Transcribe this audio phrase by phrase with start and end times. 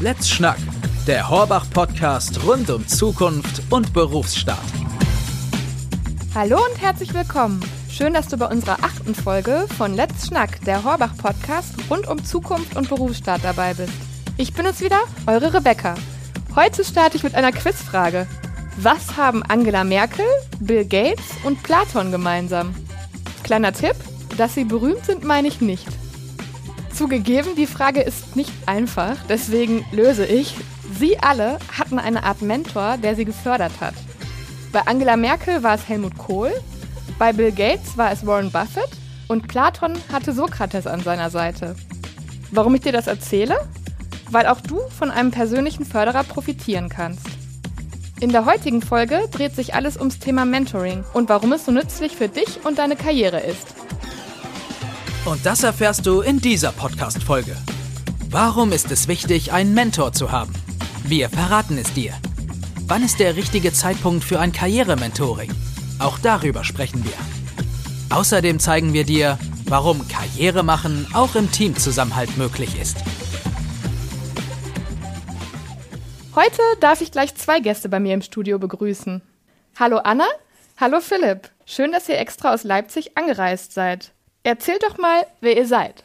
[0.00, 0.58] Let's Schnack,
[1.06, 4.58] der Horbach-Podcast rund um Zukunft und Berufsstart.
[6.34, 7.60] Hallo und herzlich willkommen.
[7.88, 12.76] Schön, dass du bei unserer achten Folge von Let's Schnack, der Horbach-Podcast rund um Zukunft
[12.76, 13.92] und Berufsstart dabei bist.
[14.36, 15.94] Ich bin es wieder, eure Rebecca.
[16.56, 18.26] Heute starte ich mit einer Quizfrage.
[18.76, 20.26] Was haben Angela Merkel,
[20.58, 22.74] Bill Gates und Platon gemeinsam?
[23.44, 23.96] Kleiner Tipp,
[24.36, 25.86] dass sie berühmt sind, meine ich nicht.
[26.94, 30.54] Zugegeben, die Frage ist nicht einfach, deswegen löse ich.
[30.96, 33.94] Sie alle hatten eine Art Mentor, der sie gefördert hat.
[34.70, 36.52] Bei Angela Merkel war es Helmut Kohl,
[37.18, 38.88] bei Bill Gates war es Warren Buffett
[39.26, 41.74] und Platon hatte Sokrates an seiner Seite.
[42.52, 43.56] Warum ich dir das erzähle?
[44.30, 47.26] Weil auch du von einem persönlichen Förderer profitieren kannst.
[48.20, 52.16] In der heutigen Folge dreht sich alles ums Thema Mentoring und warum es so nützlich
[52.16, 53.74] für dich und deine Karriere ist.
[55.24, 57.56] Und das erfährst du in dieser Podcast-Folge.
[58.28, 60.52] Warum ist es wichtig, einen Mentor zu haben?
[61.02, 62.12] Wir verraten es dir.
[62.86, 65.50] Wann ist der richtige Zeitpunkt für ein Karrierementoring?
[65.98, 68.14] Auch darüber sprechen wir.
[68.14, 72.98] Außerdem zeigen wir dir, warum Karriere machen auch im Teamzusammenhalt möglich ist.
[76.34, 79.22] Heute darf ich gleich zwei Gäste bei mir im Studio begrüßen.
[79.78, 80.26] Hallo Anna,
[80.76, 81.50] hallo Philipp.
[81.64, 84.13] Schön, dass ihr extra aus Leipzig angereist seid.
[84.46, 86.04] Erzählt doch mal, wer ihr seid.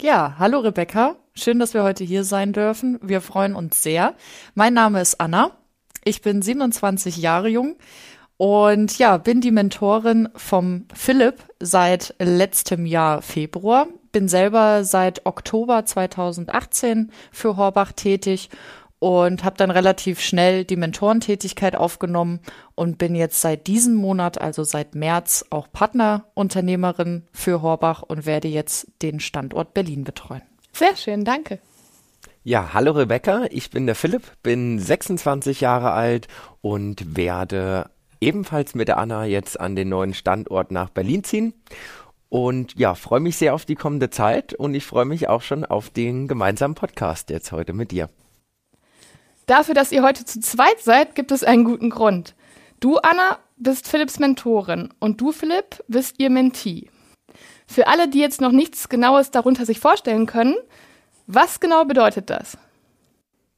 [0.00, 1.16] Ja, hallo Rebecca.
[1.34, 2.98] Schön, dass wir heute hier sein dürfen.
[3.02, 4.14] Wir freuen uns sehr.
[4.54, 5.50] Mein Name ist Anna.
[6.02, 7.76] Ich bin 27 Jahre jung
[8.38, 13.86] und ja, bin die Mentorin vom Philipp seit letztem Jahr Februar.
[14.12, 18.48] Bin selber seit Oktober 2018 für Horbach tätig
[18.98, 22.40] und habe dann relativ schnell die Mentorentätigkeit aufgenommen
[22.74, 28.48] und bin jetzt seit diesem Monat, also seit März, auch Partnerunternehmerin für Horbach und werde
[28.48, 30.42] jetzt den Standort Berlin betreuen.
[30.72, 31.60] Sehr schön, danke.
[32.44, 36.28] Ja, hallo Rebecca, ich bin der Philipp, bin 26 Jahre alt
[36.60, 37.90] und werde
[38.20, 41.54] ebenfalls mit der Anna jetzt an den neuen Standort nach Berlin ziehen.
[42.30, 45.64] Und ja, freue mich sehr auf die kommende Zeit und ich freue mich auch schon
[45.64, 48.08] auf den gemeinsamen Podcast jetzt heute mit dir.
[49.48, 52.34] Dafür, dass ihr heute zu zweit seid, gibt es einen guten Grund.
[52.80, 56.90] Du, Anna, bist Philipps Mentorin und du, Philipp, bist ihr Mentee.
[57.66, 60.54] Für alle, die jetzt noch nichts Genaues darunter sich vorstellen können,
[61.26, 62.58] was genau bedeutet das?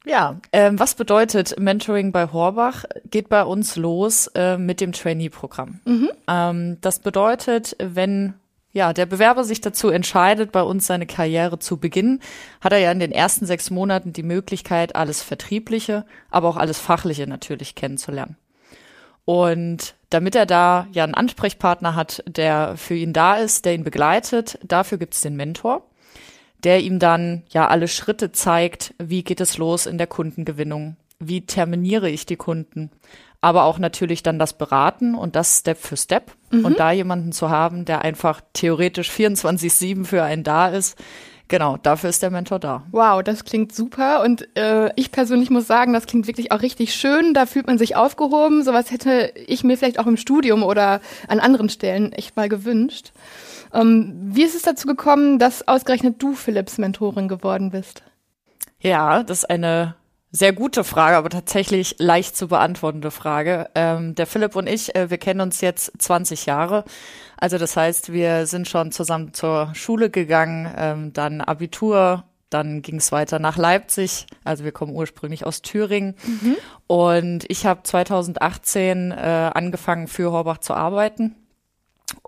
[0.05, 2.85] Ja, ähm, was bedeutet Mentoring bei Horbach?
[3.09, 5.81] Geht bei uns los äh, mit dem Trainee-Programm.
[5.83, 6.09] Mhm.
[6.29, 8.35] Ähm, das bedeutet, wenn
[8.73, 12.21] ja, der Bewerber sich dazu entscheidet, bei uns seine Karriere zu beginnen,
[12.61, 16.79] hat er ja in den ersten sechs Monaten die Möglichkeit, alles Vertriebliche, aber auch alles
[16.79, 18.37] Fachliche natürlich kennenzulernen.
[19.25, 23.83] Und damit er da ja einen Ansprechpartner hat, der für ihn da ist, der ihn
[23.83, 25.83] begleitet, dafür gibt's den Mentor,
[26.63, 31.45] der ihm dann ja alle Schritte zeigt, wie geht es los in der Kundengewinnung, wie
[31.45, 32.91] terminiere ich die Kunden,
[33.39, 36.31] aber auch natürlich dann das Beraten und das Step für Step.
[36.51, 36.65] Mhm.
[36.65, 40.97] Und da jemanden zu haben, der einfach theoretisch 24-7 für einen da ist,
[41.51, 42.83] Genau, dafür ist der Mentor da.
[42.91, 44.21] Wow, das klingt super.
[44.21, 47.33] Und äh, ich persönlich muss sagen, das klingt wirklich auch richtig schön.
[47.33, 48.63] Da fühlt man sich aufgehoben.
[48.63, 53.11] Sowas hätte ich mir vielleicht auch im Studium oder an anderen Stellen echt mal gewünscht.
[53.73, 58.01] Ähm, wie ist es dazu gekommen, dass ausgerechnet du Philipps Mentorin geworden bist?
[58.79, 59.95] Ja, das ist eine
[60.31, 63.69] sehr gute Frage, aber tatsächlich leicht zu beantwortende Frage.
[63.75, 66.85] Ähm, der Philipp und ich, äh, wir kennen uns jetzt 20 Jahre.
[67.37, 72.97] Also das heißt, wir sind schon zusammen zur Schule gegangen, ähm, dann Abitur, dann ging
[72.97, 74.25] es weiter nach Leipzig.
[74.43, 76.15] Also wir kommen ursprünglich aus Thüringen.
[76.23, 76.55] Mhm.
[76.87, 79.15] Und ich habe 2018 äh,
[79.53, 81.35] angefangen für Horbach zu arbeiten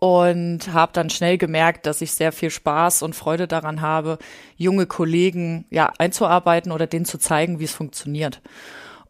[0.03, 4.18] und habe dann schnell gemerkt, dass ich sehr viel Spaß und Freude daran habe,
[4.58, 8.42] junge Kollegen ja einzuarbeiten oder denen zu zeigen, wie es funktioniert.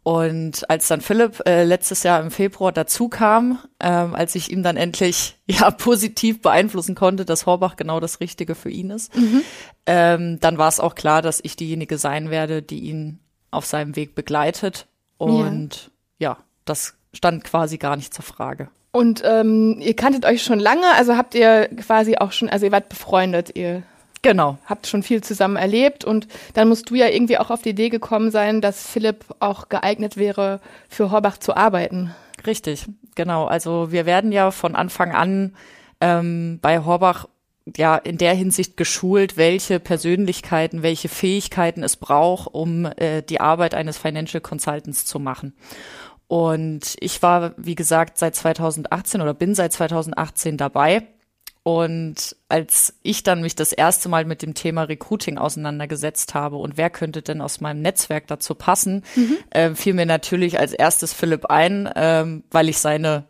[0.03, 4.61] Und als dann Philipp äh, letztes Jahr im Februar dazu kam, ähm, als ich ihm
[4.61, 9.41] dann endlich ja positiv beeinflussen konnte, dass Horbach genau das Richtige für ihn ist, mhm.
[9.87, 13.17] ähm, dann war es auch klar, dass ich diejenige sein werde, die ihn
[13.49, 14.85] auf seinem Weg begleitet.
[15.17, 15.89] Und
[16.19, 18.69] ja, ja das stand quasi gar nicht zur Frage.
[18.91, 22.71] Und ähm, ihr kanntet euch schon lange, also habt ihr quasi auch schon, also ihr
[22.71, 23.83] wart befreundet, ihr
[24.21, 27.69] genau habt schon viel zusammen erlebt und dann musst du ja irgendwie auch auf die
[27.69, 32.15] Idee gekommen sein, dass Philipp auch geeignet wäre, für Horbach zu arbeiten.
[32.47, 32.85] Richtig,
[33.15, 33.45] genau.
[33.45, 35.55] Also wir werden ja von Anfang an
[36.01, 37.27] ähm, bei Horbach
[37.77, 43.73] ja in der Hinsicht geschult, welche Persönlichkeiten, welche Fähigkeiten es braucht, um äh, die Arbeit
[43.73, 45.53] eines Financial Consultants zu machen.
[46.27, 51.07] Und ich war, wie gesagt, seit 2018 oder bin seit 2018 dabei.
[51.63, 56.75] Und als ich dann mich das erste Mal mit dem Thema Recruiting auseinandergesetzt habe und
[56.75, 59.37] wer könnte denn aus meinem Netzwerk dazu passen, mhm.
[59.51, 63.25] äh, fiel mir natürlich als erstes Philipp ein, ähm, weil ich seine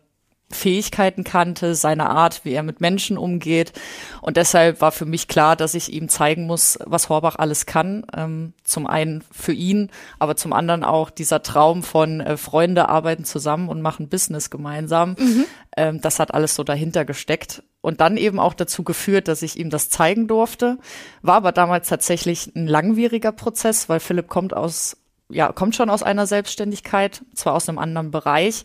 [0.50, 3.72] Fähigkeiten kannte, seine Art, wie er mit Menschen umgeht.
[4.20, 8.06] Und deshalb war für mich klar, dass ich ihm zeigen muss, was Horbach alles kann.
[8.16, 13.24] Ähm, zum einen für ihn, aber zum anderen auch dieser Traum von äh, Freunde arbeiten
[13.24, 15.16] zusammen und machen Business gemeinsam.
[15.18, 15.44] Mhm.
[15.76, 17.62] Ähm, das hat alles so dahinter gesteckt.
[17.80, 20.78] Und dann eben auch dazu geführt, dass ich ihm das zeigen durfte.
[21.20, 24.96] War aber damals tatsächlich ein langwieriger Prozess, weil Philipp kommt aus
[25.30, 28.64] ja, kommt schon aus einer Selbstständigkeit, zwar aus einem anderen Bereich,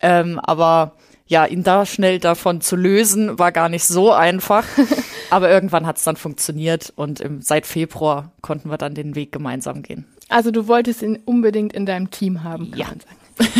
[0.00, 0.96] ähm, aber
[1.30, 4.66] ja, ihn da schnell davon zu lösen, war gar nicht so einfach.
[5.30, 9.30] Aber irgendwann hat es dann funktioniert und im, seit Februar konnten wir dann den Weg
[9.30, 10.06] gemeinsam gehen.
[10.28, 12.86] Also du wolltest ihn unbedingt in deinem Team haben, kann ja.
[12.88, 13.16] man sagen.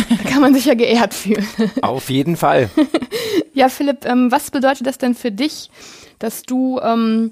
[0.09, 1.47] Da kann man sich ja geehrt fühlen.
[1.81, 2.69] Auf jeden Fall.
[3.53, 5.71] ja, Philipp, ähm, was bedeutet das denn für dich,
[6.19, 7.31] dass du ähm,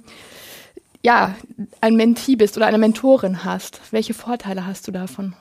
[1.03, 1.35] ja
[1.81, 3.81] ein Mentee bist oder eine Mentorin hast?
[3.91, 5.33] Welche Vorteile hast du davon?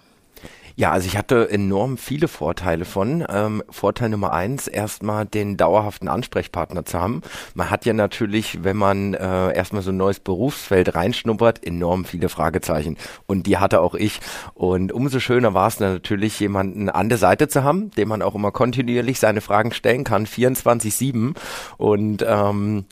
[0.78, 3.26] Ja, also ich hatte enorm viele Vorteile von.
[3.28, 7.22] Ähm, Vorteil Nummer eins, erstmal den dauerhaften Ansprechpartner zu haben.
[7.54, 12.28] Man hat ja natürlich, wenn man äh, erstmal so ein neues Berufsfeld reinschnuppert, enorm viele
[12.28, 12.96] Fragezeichen.
[13.26, 14.20] Und die hatte auch ich.
[14.54, 18.36] Und umso schöner war es natürlich, jemanden an der Seite zu haben, dem man auch
[18.36, 21.34] immer kontinuierlich seine Fragen stellen kann, 24-7.
[21.76, 22.84] Und ähm,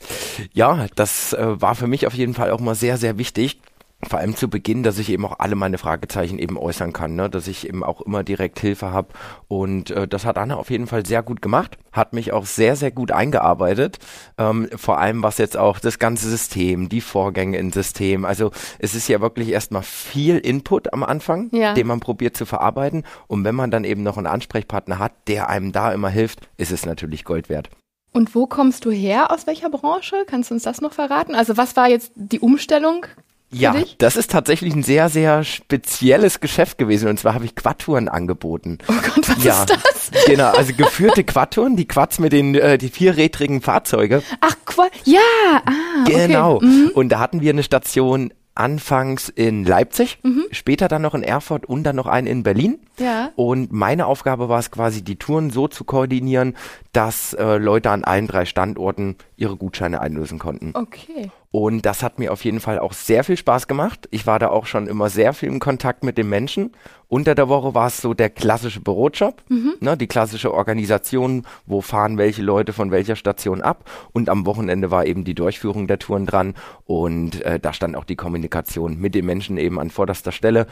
[0.51, 3.61] ja, das äh, war für mich auf jeden Fall auch mal sehr, sehr wichtig
[4.05, 7.29] vor allem zu Beginn, dass ich eben auch alle meine Fragezeichen eben äußern kann, ne?
[7.29, 9.09] dass ich eben auch immer direkt Hilfe habe.
[9.47, 12.75] Und äh, das hat Anna auf jeden Fall sehr gut gemacht, hat mich auch sehr,
[12.75, 13.97] sehr gut eingearbeitet.
[14.37, 18.23] Ähm, vor allem was jetzt auch das ganze System, die Vorgänge im System.
[18.23, 21.73] Also es ist ja wirklich erstmal viel Input am Anfang, ja.
[21.73, 23.03] den man probiert zu verarbeiten.
[23.25, 26.71] Und wenn man dann eben noch einen Ansprechpartner hat, der einem da immer hilft, ist
[26.71, 27.71] es natürlich Gold wert.
[28.13, 29.31] Und wo kommst du her?
[29.31, 30.15] Aus welcher Branche?
[30.25, 31.35] Kannst du uns das noch verraten?
[31.35, 33.05] Also was war jetzt die Umstellung
[33.49, 37.07] ja, das ist tatsächlich ein sehr, sehr spezielles Geschäft gewesen.
[37.07, 38.79] Und zwar habe ich Quadtouren angeboten.
[38.87, 40.25] Oh Gott, was ja, ist das?
[40.25, 44.21] Genau, also geführte Quadtouren, die Quads mit den äh, die vierrädrigen Fahrzeuge.
[44.41, 45.19] Ach, Quad, ja,
[45.65, 46.55] ah, Genau.
[46.55, 46.65] Okay.
[46.65, 46.91] Mhm.
[46.93, 50.45] Und da hatten wir eine Station anfangs in Leipzig, mhm.
[50.51, 52.79] später dann noch in Erfurt und dann noch einen in Berlin.
[52.97, 53.29] Ja.
[53.35, 56.55] Und meine Aufgabe war es quasi, die Touren so zu koordinieren,
[56.91, 60.71] dass äh, Leute an allen drei Standorten ihre Gutscheine einlösen konnten.
[60.73, 61.31] Okay.
[61.49, 64.07] Und das hat mir auf jeden Fall auch sehr viel Spaß gemacht.
[64.11, 66.71] Ich war da auch schon immer sehr viel im Kontakt mit den Menschen.
[67.07, 69.75] Unter der Woche war es so der klassische Bürojob, mhm.
[69.79, 73.89] ne, die klassische Organisation, wo fahren welche Leute von welcher Station ab.
[74.11, 76.53] Und am Wochenende war eben die Durchführung der Touren dran.
[76.85, 80.67] Und äh, da stand auch die Kommunikation mit den Menschen eben an vorderster Stelle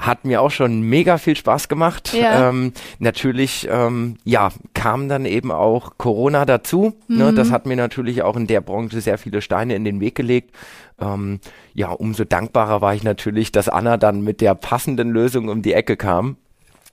[0.00, 2.14] hat mir auch schon mega viel Spaß gemacht.
[2.14, 2.48] Ja.
[2.48, 6.94] Ähm, natürlich, ähm, ja, kam dann eben auch Corona dazu.
[7.06, 7.16] Ne?
[7.16, 7.18] Mhm.
[7.18, 7.32] Ne?
[7.34, 10.54] Das hat mir natürlich auch in der Branche sehr viele Steine in den Weg gelegt.
[11.00, 11.40] Ähm,
[11.74, 15.74] ja, umso dankbarer war ich natürlich, dass Anna dann mit der passenden Lösung um die
[15.74, 16.36] Ecke kam.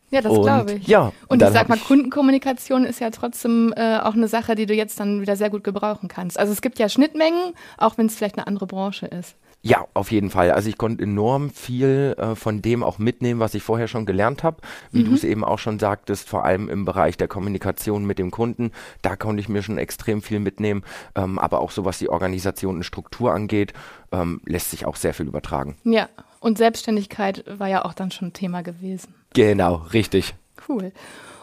[0.10, 0.88] Ja, das glaube ich.
[0.88, 4.74] Ja, und ich sag mal, Kundenkommunikation ist ja trotzdem äh, auch eine Sache, die du
[4.74, 6.40] jetzt dann wieder sehr gut gebrauchen kannst.
[6.40, 9.36] Also es gibt ja Schnittmengen, auch wenn es vielleicht eine andere Branche ist.
[9.68, 10.52] Ja, auf jeden Fall.
[10.52, 14.42] Also ich konnte enorm viel äh, von dem auch mitnehmen, was ich vorher schon gelernt
[14.42, 14.58] habe.
[14.94, 15.10] Wie mhm.
[15.10, 18.72] du es eben auch schon sagtest, vor allem im Bereich der Kommunikation mit dem Kunden,
[19.02, 20.84] da konnte ich mir schon extrem viel mitnehmen.
[21.16, 23.74] Ähm, aber auch so was die Organisation und Struktur angeht,
[24.14, 25.76] ähm, lässt sich auch sehr viel übertragen.
[25.84, 26.08] Ja,
[26.40, 29.14] und Selbstständigkeit war ja auch dann schon Thema gewesen.
[29.34, 30.34] Genau, richtig.
[30.70, 30.94] Cool.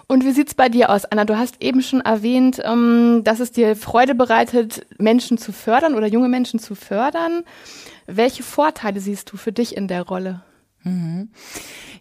[0.07, 1.25] Und wie sieht's bei dir aus, Anna?
[1.25, 6.07] Du hast eben schon erwähnt, ähm, dass es dir Freude bereitet, Menschen zu fördern oder
[6.07, 7.43] junge Menschen zu fördern.
[8.07, 10.43] Welche Vorteile siehst du für dich in der Rolle?
[10.83, 11.31] Mhm.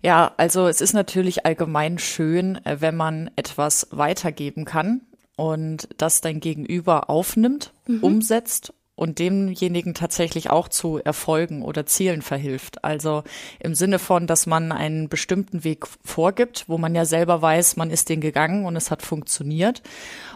[0.02, 5.02] Ja, also es ist natürlich allgemein schön, äh, wenn man etwas weitergeben kann
[5.38, 8.04] und das dein Gegenüber aufnimmt, mhm.
[8.04, 12.84] umsetzt und demjenigen tatsächlich auch zu Erfolgen oder Zielen verhilft.
[12.84, 13.24] Also
[13.60, 17.90] im Sinne von, dass man einen bestimmten Weg vorgibt, wo man ja selber weiß, man
[17.90, 19.82] ist den gegangen und es hat funktioniert.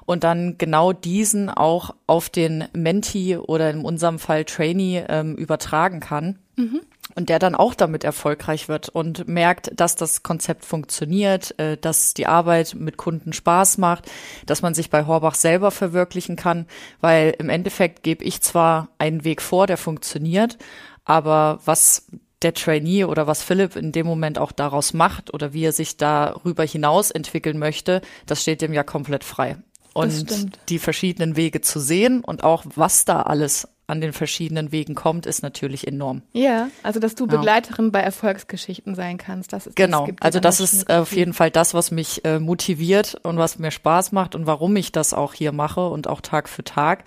[0.05, 5.99] Und dann genau diesen auch auf den Menti oder in unserem Fall Trainee ähm, übertragen
[5.99, 6.39] kann.
[6.55, 6.81] Mhm
[7.17, 12.13] und der dann auch damit erfolgreich wird und merkt, dass das Konzept funktioniert, äh, dass
[12.13, 14.05] die Arbeit mit Kunden Spaß macht,
[14.45, 16.67] dass man sich bei Horbach selber verwirklichen kann,
[17.01, 20.59] weil im Endeffekt gebe ich zwar einen Weg vor, der funktioniert,
[21.05, 22.05] aber was
[22.43, 25.97] der Trainee oder was Philipp in dem Moment auch daraus macht oder wie er sich
[25.97, 29.57] darüber hinaus entwickeln möchte, das steht dem ja komplett frei.
[29.95, 34.95] Und die verschiedenen Wege zu sehen und auch was da alles an den verschiedenen Wegen
[34.95, 36.21] kommt, ist natürlich enorm.
[36.33, 37.91] Ja, also dass du Begleiterin ja.
[37.91, 39.53] bei Erfolgsgeschichten sein kannst.
[39.53, 43.15] Das ist, genau, das also das ist auf jeden Fall das, was mich äh, motiviert
[43.23, 46.49] und was mir Spaß macht und warum ich das auch hier mache und auch Tag
[46.49, 47.05] für Tag.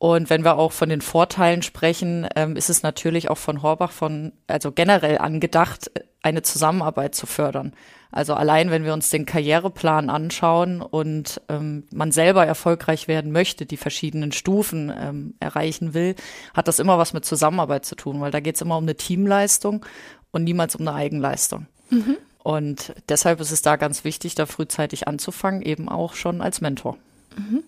[0.00, 3.92] Und wenn wir auch von den Vorteilen sprechen, ähm, ist es natürlich auch von Horbach
[3.92, 5.90] von, also generell angedacht,
[6.22, 7.74] eine Zusammenarbeit zu fördern.
[8.10, 13.66] Also allein, wenn wir uns den Karriereplan anschauen und ähm, man selber erfolgreich werden möchte,
[13.66, 16.14] die verschiedenen Stufen ähm, erreichen will,
[16.54, 18.96] hat das immer was mit Zusammenarbeit zu tun, weil da geht es immer um eine
[18.96, 19.84] Teamleistung
[20.30, 21.66] und niemals um eine Eigenleistung.
[21.90, 22.16] Mhm.
[22.42, 26.96] Und deshalb ist es da ganz wichtig, da frühzeitig anzufangen, eben auch schon als Mentor.
[27.36, 27.64] Mhm.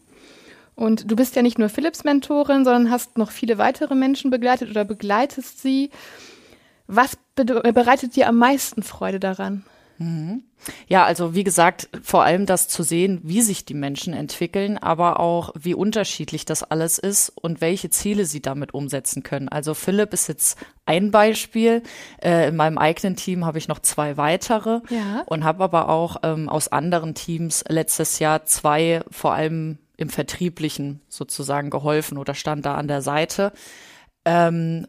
[0.75, 4.71] Und du bist ja nicht nur Philips Mentorin, sondern hast noch viele weitere Menschen begleitet
[4.71, 5.91] oder begleitest sie.
[6.87, 9.65] Was bereitet dir am meisten Freude daran?
[9.99, 10.43] Mhm.
[10.87, 15.19] Ja, also wie gesagt, vor allem das zu sehen, wie sich die Menschen entwickeln, aber
[15.19, 19.49] auch wie unterschiedlich das alles ist und welche Ziele sie damit umsetzen können.
[19.49, 21.83] Also Philipp ist jetzt ein Beispiel.
[22.23, 25.23] Äh, in meinem eigenen Team habe ich noch zwei weitere ja.
[25.27, 31.01] und habe aber auch ähm, aus anderen Teams letztes Jahr zwei vor allem im Vertrieblichen
[31.09, 33.53] sozusagen geholfen oder stand da an der Seite.
[34.25, 34.87] Ähm,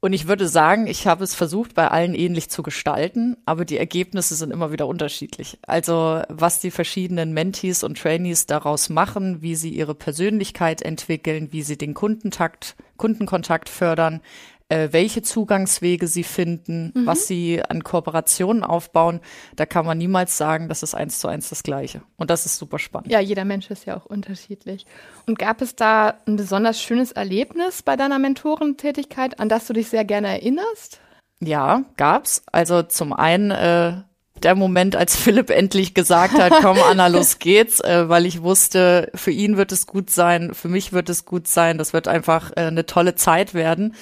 [0.00, 3.78] und ich würde sagen, ich habe es versucht, bei allen ähnlich zu gestalten, aber die
[3.78, 5.58] Ergebnisse sind immer wieder unterschiedlich.
[5.66, 11.62] Also was die verschiedenen Mentees und Trainees daraus machen, wie sie ihre Persönlichkeit entwickeln, wie
[11.62, 14.20] sie den Kundentakt, Kundenkontakt fördern,
[14.68, 17.06] äh, welche Zugangswege sie finden, mhm.
[17.06, 19.20] was sie an Kooperationen aufbauen,
[19.54, 22.02] da kann man niemals sagen, das ist eins zu eins das Gleiche.
[22.16, 23.10] Und das ist super spannend.
[23.10, 24.86] Ja, jeder Mensch ist ja auch unterschiedlich.
[25.26, 29.88] Und gab es da ein besonders schönes Erlebnis bei deiner Mentorentätigkeit, an das du dich
[29.88, 31.00] sehr gerne erinnerst?
[31.40, 32.42] Ja, gab's.
[32.50, 34.02] Also zum einen äh,
[34.42, 39.10] der Moment, als Philipp endlich gesagt hat, komm Anna, los geht's, äh, weil ich wusste,
[39.14, 42.50] für ihn wird es gut sein, für mich wird es gut sein, das wird einfach
[42.56, 43.94] äh, eine tolle Zeit werden.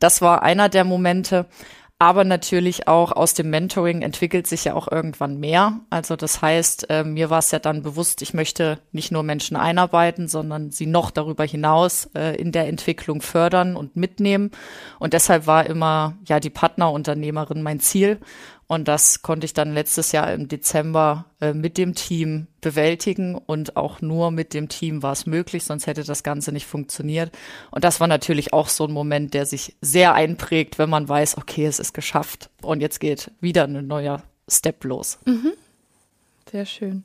[0.00, 1.46] Das war einer der Momente.
[2.02, 5.80] Aber natürlich auch aus dem Mentoring entwickelt sich ja auch irgendwann mehr.
[5.90, 9.54] Also das heißt, äh, mir war es ja dann bewusst, ich möchte nicht nur Menschen
[9.54, 14.50] einarbeiten, sondern sie noch darüber hinaus äh, in der Entwicklung fördern und mitnehmen.
[14.98, 18.18] Und deshalb war immer ja die Partnerunternehmerin mein Ziel.
[18.70, 23.34] Und das konnte ich dann letztes Jahr im Dezember äh, mit dem Team bewältigen.
[23.34, 27.32] Und auch nur mit dem Team war es möglich, sonst hätte das Ganze nicht funktioniert.
[27.72, 31.36] Und das war natürlich auch so ein Moment, der sich sehr einprägt, wenn man weiß,
[31.36, 32.48] okay, es ist geschafft.
[32.62, 35.18] Und jetzt geht wieder ein neuer Step los.
[35.24, 35.54] Mhm.
[36.48, 37.02] Sehr schön.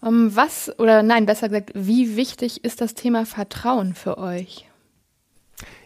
[0.00, 4.66] Um, ähm, was, oder nein, besser gesagt, wie wichtig ist das Thema Vertrauen für euch?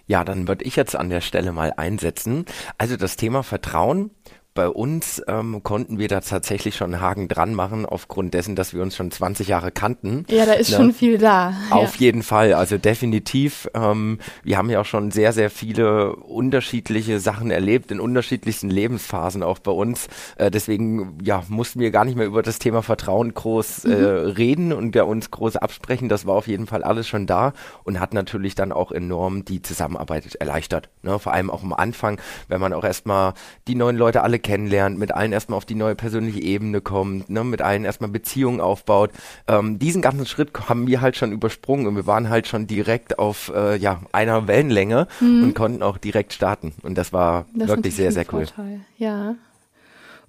[0.09, 2.47] Ja, dann würde ich jetzt an der Stelle mal einsetzen.
[2.79, 4.11] Also das Thema Vertrauen
[4.59, 8.75] bei uns ähm, konnten wir da tatsächlich schon einen Haken dran machen, aufgrund dessen, dass
[8.75, 10.27] wir uns schon 20 Jahre kannten.
[10.29, 10.77] Ja, da ist ne?
[10.79, 11.55] schon viel da.
[11.71, 12.07] Auf ja.
[12.07, 13.71] jeden Fall, also definitiv.
[13.73, 19.45] Ähm, wir haben ja auch schon sehr, sehr viele unterschiedliche Sachen erlebt, in unterschiedlichsten Lebensphasen
[19.45, 20.09] auch bei uns.
[20.39, 24.31] Äh, deswegen ja, mussten wir gar nicht mehr über das Thema Vertrauen groß äh, mhm.
[24.31, 26.09] reden und ja, uns groß absprechen.
[26.09, 27.53] Das war auf jeden Fall alles schon da
[27.85, 30.89] und hat natürlich dann auch enorm die Zusammenarbeit erleichtert.
[31.03, 31.17] Ne?
[31.21, 33.35] Vor allem auch am Anfang, wenn man auch erstmal
[33.69, 37.45] die neuen Leute alle kennenlernt, mit allen erstmal auf die neue persönliche Ebene kommt, ne,
[37.45, 39.11] mit allen erstmal Beziehungen aufbaut.
[39.47, 43.19] Ähm, diesen ganzen Schritt haben wir halt schon übersprungen und wir waren halt schon direkt
[43.19, 45.43] auf äh, ja, einer Wellenlänge mhm.
[45.43, 46.73] und konnten auch direkt starten.
[46.83, 48.47] Und das war das wirklich sehr, sehr cool.
[48.47, 48.81] Vorteil.
[48.97, 49.35] Ja.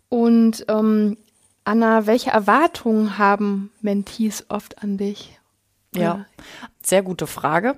[0.10, 1.16] Und ähm,
[1.64, 5.40] Anna, welche Erwartungen haben Mentees oft an dich?
[5.96, 6.26] Ja, ja.
[6.84, 7.76] sehr gute Frage.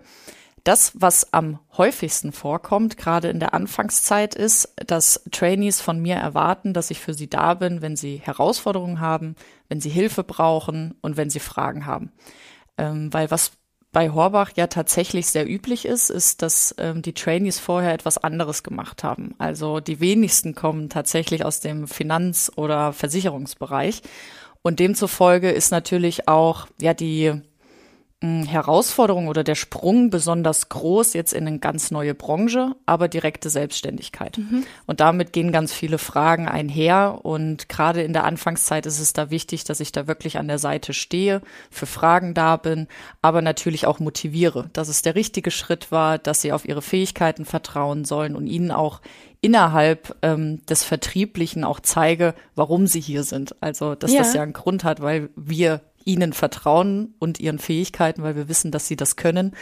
[0.64, 6.74] Das, was am häufigsten vorkommt, gerade in der Anfangszeit, ist, dass Trainees von mir erwarten,
[6.74, 9.36] dass ich für sie da bin, wenn sie Herausforderungen haben,
[9.70, 12.12] wenn sie Hilfe brauchen und wenn sie Fragen haben.
[12.78, 13.54] Ähm, weil was
[13.92, 18.64] bei Horbach ja tatsächlich sehr üblich ist, ist, dass ähm, die Trainees vorher etwas anderes
[18.64, 19.36] gemacht haben.
[19.38, 24.02] Also die wenigsten kommen tatsächlich aus dem Finanz- oder Versicherungsbereich.
[24.62, 27.42] Und demzufolge ist natürlich auch ja die
[28.24, 34.38] Herausforderung oder der Sprung besonders groß jetzt in eine ganz neue Branche, aber direkte Selbstständigkeit.
[34.38, 34.64] Mhm.
[34.86, 37.20] Und damit gehen ganz viele Fragen einher.
[37.24, 40.60] Und gerade in der Anfangszeit ist es da wichtig, dass ich da wirklich an der
[40.60, 42.88] Seite stehe, für Fragen da bin,
[43.24, 47.46] aber natürlich auch motiviere, dass es der richtige Schritt war, dass sie auf ihre Fähigkeiten
[47.46, 49.02] vertrauen sollen und ihnen auch
[49.42, 53.56] innerhalb ähm, des Vertrieblichen auch zeige, warum sie hier sind.
[53.62, 54.20] Also, dass ja.
[54.20, 58.72] das ja einen Grund hat, weil wir ihnen vertrauen und ihren Fähigkeiten, weil wir wissen,
[58.72, 59.56] dass sie das können.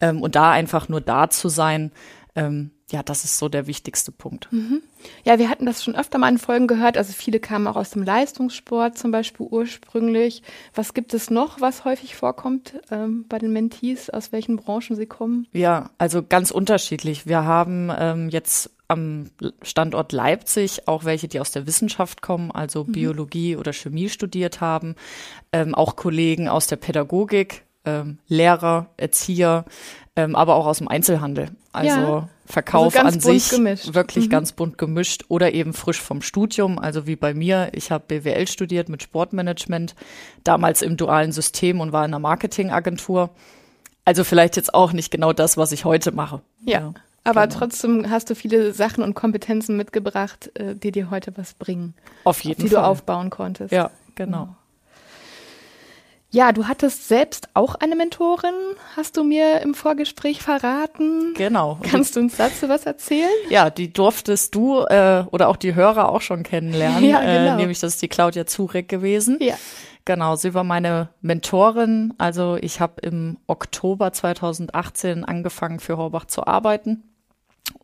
[0.00, 1.92] Ähm, und da einfach nur da zu sein,
[2.36, 4.46] ähm, ja, das ist so der wichtigste Punkt.
[4.52, 4.80] Mhm.
[5.24, 6.96] Ja, wir hatten das schon öfter mal in Folgen gehört.
[6.96, 10.42] Also viele kamen auch aus dem Leistungssport zum Beispiel ursprünglich.
[10.72, 15.06] Was gibt es noch, was häufig vorkommt ähm, bei den Mentees, aus welchen Branchen sie
[15.06, 15.48] kommen?
[15.52, 17.26] Ja, also ganz unterschiedlich.
[17.26, 19.30] Wir haben ähm, jetzt am
[19.62, 22.92] Standort Leipzig auch welche, die aus der Wissenschaft kommen, also mhm.
[22.92, 24.94] Biologie oder Chemie studiert haben,
[25.52, 29.64] ähm, auch Kollegen aus der Pädagogik, ähm, Lehrer, Erzieher,
[30.16, 31.50] ähm, aber auch aus dem Einzelhandel.
[31.72, 32.28] Also Ja.
[32.48, 33.94] Verkauf Also an sich gemischt.
[33.94, 34.30] wirklich Mhm.
[34.30, 37.70] ganz bunt gemischt oder eben frisch vom Studium, also wie bei mir.
[37.72, 39.94] Ich habe BWL studiert mit Sportmanagement,
[40.44, 43.30] damals im dualen System und war in einer Marketingagentur.
[44.04, 46.40] Also vielleicht jetzt auch nicht genau das, was ich heute mache.
[46.64, 46.92] Ja.
[47.24, 47.58] Aber genau.
[47.58, 52.36] trotzdem hast du viele Sachen und Kompetenzen mitgebracht, äh, die dir heute was bringen, Auf
[52.36, 52.82] auf jeden die Fall.
[52.84, 53.72] du aufbauen konntest.
[53.72, 54.54] Ja, genau.
[56.36, 58.52] Ja, du hattest selbst auch eine Mentorin,
[58.94, 61.32] hast du mir im Vorgespräch verraten.
[61.32, 61.78] Genau.
[61.80, 63.30] Kannst du uns dazu was erzählen?
[63.48, 67.04] Ja, die durftest du äh, oder auch die Hörer auch schon kennenlernen.
[67.06, 67.54] Ja, genau.
[67.54, 69.38] äh, nämlich das ist die Claudia Zurek gewesen.
[69.40, 69.54] Ja.
[70.04, 72.12] Genau, sie war meine Mentorin.
[72.18, 77.02] Also ich habe im Oktober 2018 angefangen für Horbach zu arbeiten.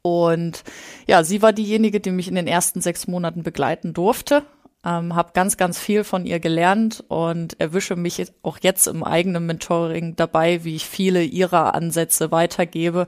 [0.02, 0.62] Und
[1.06, 4.42] ja, sie war diejenige, die mich in den ersten sechs Monaten begleiten durfte.
[4.84, 9.46] Ähm, habe ganz, ganz viel von ihr gelernt und erwische mich auch jetzt im eigenen
[9.46, 13.06] Mentoring dabei, wie ich viele ihrer Ansätze weitergebe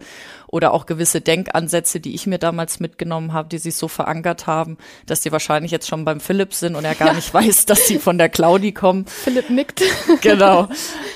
[0.54, 4.78] oder auch gewisse Denkansätze, die ich mir damals mitgenommen habe, die sich so verankert haben,
[5.04, 7.98] dass die wahrscheinlich jetzt schon beim Philipp sind und er gar nicht weiß, dass sie
[7.98, 9.04] von der Claudi kommen.
[9.06, 9.82] Philipp nickt.
[10.20, 10.68] Genau.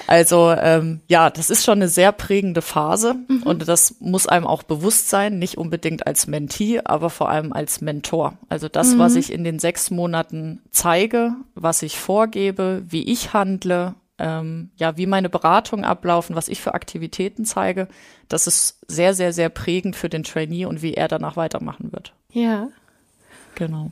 [0.08, 3.14] Also ähm, ja, das ist schon eine sehr prägende Phase
[3.44, 7.80] und das muss einem auch bewusst sein, nicht unbedingt als Mentee, aber vor allem als
[7.80, 8.36] Mentor.
[8.48, 13.94] Also das, was ich in den sechs Monaten zeige, was ich vorgebe, wie ich handle,
[14.18, 17.88] ähm, ja, wie meine Beratungen ablaufen, was ich für Aktivitäten zeige,
[18.28, 22.12] das ist sehr, sehr, sehr prägend für den Trainee und wie er danach weitermachen wird.
[22.32, 22.68] Ja.
[23.54, 23.90] Genau.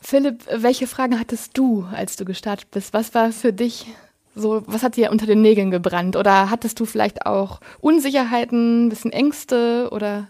[0.00, 2.92] Philipp, welche Fragen hattest du, als du gestartet bist?
[2.92, 3.86] Was war für dich
[4.34, 6.16] so, was hat dir unter den Nägeln gebrannt?
[6.16, 10.28] Oder hattest du vielleicht auch Unsicherheiten, ein bisschen Ängste oder?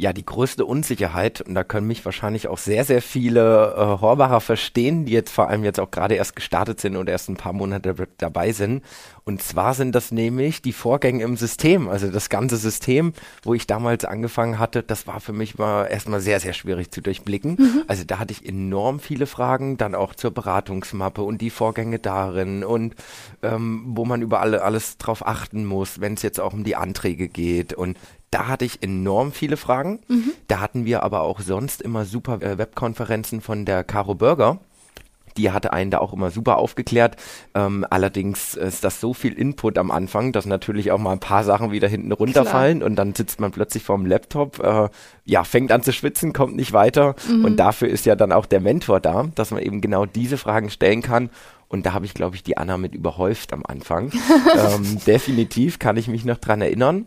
[0.00, 4.40] Ja, die größte Unsicherheit, und da können mich wahrscheinlich auch sehr, sehr viele äh, Horbacher
[4.40, 7.52] verstehen, die jetzt vor allem jetzt auch gerade erst gestartet sind und erst ein paar
[7.52, 8.84] Monate dabei sind.
[9.24, 11.88] Und zwar sind das nämlich die Vorgänge im System.
[11.88, 13.12] Also das ganze System,
[13.42, 17.00] wo ich damals angefangen hatte, das war für mich mal erstmal sehr, sehr schwierig zu
[17.00, 17.82] durchblicken.
[17.88, 22.62] Also da hatte ich enorm viele Fragen, dann auch zur Beratungsmappe und die Vorgänge darin
[22.62, 22.94] und
[23.42, 27.28] ähm, wo man überall alles drauf achten muss, wenn es jetzt auch um die Anträge
[27.28, 27.74] geht.
[27.74, 27.98] Und
[28.30, 30.00] da hatte ich enorm viele Fragen.
[30.48, 34.58] Da hatten wir aber auch sonst immer super äh, Webkonferenzen von der Caro Burger.
[35.36, 37.16] Die hatte einen da auch immer super aufgeklärt.
[37.54, 41.44] Ähm, allerdings ist das so viel Input am Anfang, dass natürlich auch mal ein paar
[41.44, 44.88] Sachen wieder hinten runterfallen und dann sitzt man plötzlich vorm Laptop, äh,
[45.24, 47.14] ja, fängt an zu schwitzen, kommt nicht weiter.
[47.44, 50.70] Und dafür ist ja dann auch der Mentor da, dass man eben genau diese Fragen
[50.70, 51.30] stellen kann.
[51.68, 54.10] Und da habe ich, glaube ich, die Anna mit überhäuft am Anfang.
[54.56, 57.06] ähm, definitiv kann ich mich noch dran erinnern.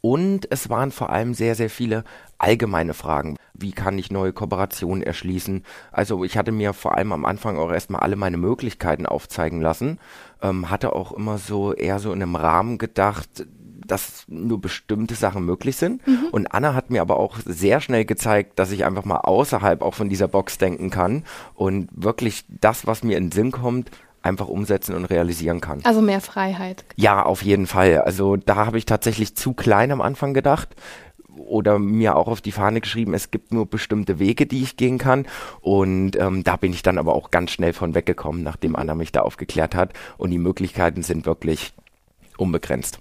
[0.00, 2.04] Und es waren vor allem sehr, sehr viele
[2.38, 3.36] allgemeine Fragen.
[3.52, 5.64] Wie kann ich neue Kooperationen erschließen?
[5.90, 9.98] Also ich hatte mir vor allem am Anfang auch erstmal alle meine Möglichkeiten aufzeigen lassen.
[10.40, 13.46] Ähm, hatte auch immer so eher so in einem Rahmen gedacht,
[13.88, 16.02] dass nur bestimmte Sachen möglich sind.
[16.30, 19.94] Und Anna hat mir aber auch sehr schnell gezeigt, dass ich einfach mal außerhalb auch
[19.94, 23.90] von dieser Box denken kann und wirklich das, was mir in den Sinn kommt,
[24.22, 25.80] einfach umsetzen und realisieren kann.
[25.84, 26.84] Also mehr Freiheit.
[26.96, 28.00] Ja, auf jeden Fall.
[28.02, 30.74] Also da habe ich tatsächlich zu klein am Anfang gedacht
[31.38, 34.98] oder mir auch auf die Fahne geschrieben, es gibt nur bestimmte Wege, die ich gehen
[34.98, 35.26] kann.
[35.60, 39.12] Und ähm, da bin ich dann aber auch ganz schnell von weggekommen, nachdem Anna mich
[39.12, 39.92] da aufgeklärt hat.
[40.16, 41.72] Und die Möglichkeiten sind wirklich
[42.36, 42.98] unbegrenzt.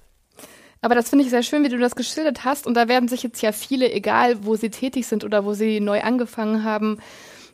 [0.82, 2.68] Aber das finde ich sehr schön, wie du das geschildert hast.
[2.68, 5.80] Und da werden sich jetzt ja viele, egal wo sie tätig sind oder wo sie
[5.80, 7.00] neu angefangen haben,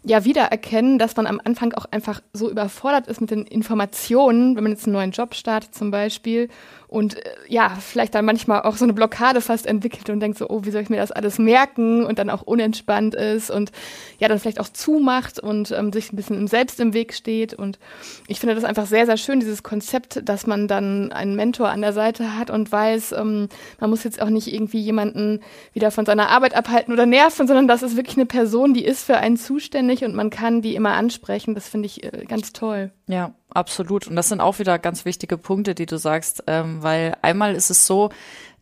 [0.03, 4.63] ja wiedererkennen, dass man am Anfang auch einfach so überfordert ist mit den Informationen, wenn
[4.63, 6.49] man jetzt einen neuen Job startet zum Beispiel
[6.93, 10.47] und äh, ja, vielleicht dann manchmal auch so eine Blockade fast entwickelt und denkt so,
[10.47, 12.05] oh, wie soll ich mir das alles merken?
[12.05, 13.71] Und dann auch unentspannt ist und
[14.19, 17.55] ja, dann vielleicht auch zumacht und ähm, sich ein bisschen selbst im Weg steht.
[17.55, 17.79] Und
[18.27, 21.81] ich finde das einfach sehr, sehr schön, dieses Konzept, dass man dann einen Mentor an
[21.81, 25.39] der Seite hat und weiß, ähm, man muss jetzt auch nicht irgendwie jemanden
[25.73, 29.03] wieder von seiner Arbeit abhalten oder nerven, sondern das ist wirklich eine Person, die ist
[29.03, 31.53] für einen zuständig und man kann die immer ansprechen.
[31.53, 32.91] Das finde ich äh, ganz toll.
[33.07, 34.07] Ja, absolut.
[34.07, 37.69] Und das sind auch wieder ganz wichtige Punkte, die du sagst, ähm, weil einmal ist
[37.69, 38.09] es so,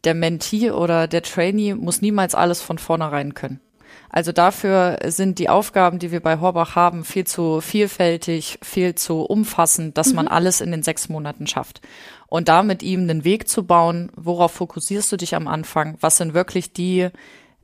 [0.04, 3.62] der Mentee oder der Trainee muss niemals alles von vornherein können.
[4.10, 9.22] Also dafür sind die Aufgaben, die wir bei Horbach haben, viel zu vielfältig, viel zu
[9.22, 11.82] umfassend, dass man alles in den sechs Monaten schafft.
[12.28, 15.98] Und da mit ihm einen Weg zu bauen, worauf fokussierst du dich am Anfang?
[16.02, 17.10] Was sind wirklich die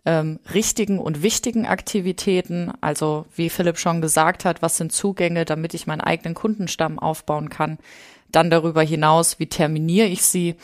[0.07, 2.71] ähm, richtigen und wichtigen Aktivitäten.
[2.79, 7.49] Also wie Philipp schon gesagt hat, was sind Zugänge, damit ich meinen eigenen Kundenstamm aufbauen
[7.49, 7.77] kann.
[8.31, 10.55] Dann darüber hinaus, wie terminiere ich sie.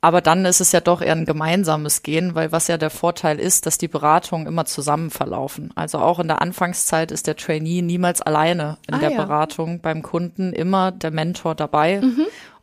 [0.00, 3.38] Aber dann ist es ja doch eher ein gemeinsames Gehen, weil was ja der Vorteil
[3.38, 5.70] ist, dass die Beratungen immer zusammen verlaufen.
[5.76, 9.16] Also auch in der Anfangszeit ist der Trainee niemals alleine in Ah, der ja.
[9.16, 12.00] Beratung beim Kunden, immer der Mentor dabei.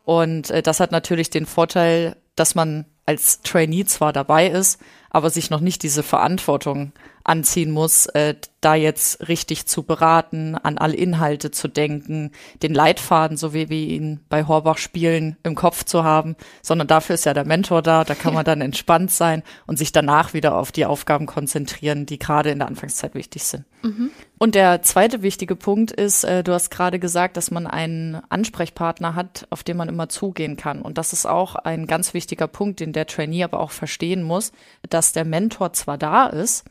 [0.04, 4.80] Und äh, das hat natürlich den Vorteil, dass man als Trainee zwar dabei ist,
[5.16, 6.92] aber sich noch nicht diese Verantwortung
[7.24, 8.34] anziehen muss, äh,
[8.66, 12.32] da jetzt richtig zu beraten, an alle Inhalte zu denken,
[12.64, 17.14] den Leitfaden, so wie wir ihn bei Horbach spielen, im Kopf zu haben, sondern dafür
[17.14, 20.56] ist ja der Mentor da, da kann man dann entspannt sein und sich danach wieder
[20.56, 23.66] auf die Aufgaben konzentrieren, die gerade in der Anfangszeit wichtig sind.
[23.82, 24.10] Mhm.
[24.36, 29.14] Und der zweite wichtige Punkt ist, äh, du hast gerade gesagt, dass man einen Ansprechpartner
[29.14, 30.82] hat, auf den man immer zugehen kann.
[30.82, 34.50] Und das ist auch ein ganz wichtiger Punkt, den der Trainee aber auch verstehen muss,
[34.90, 36.64] dass der Mentor zwar da ist,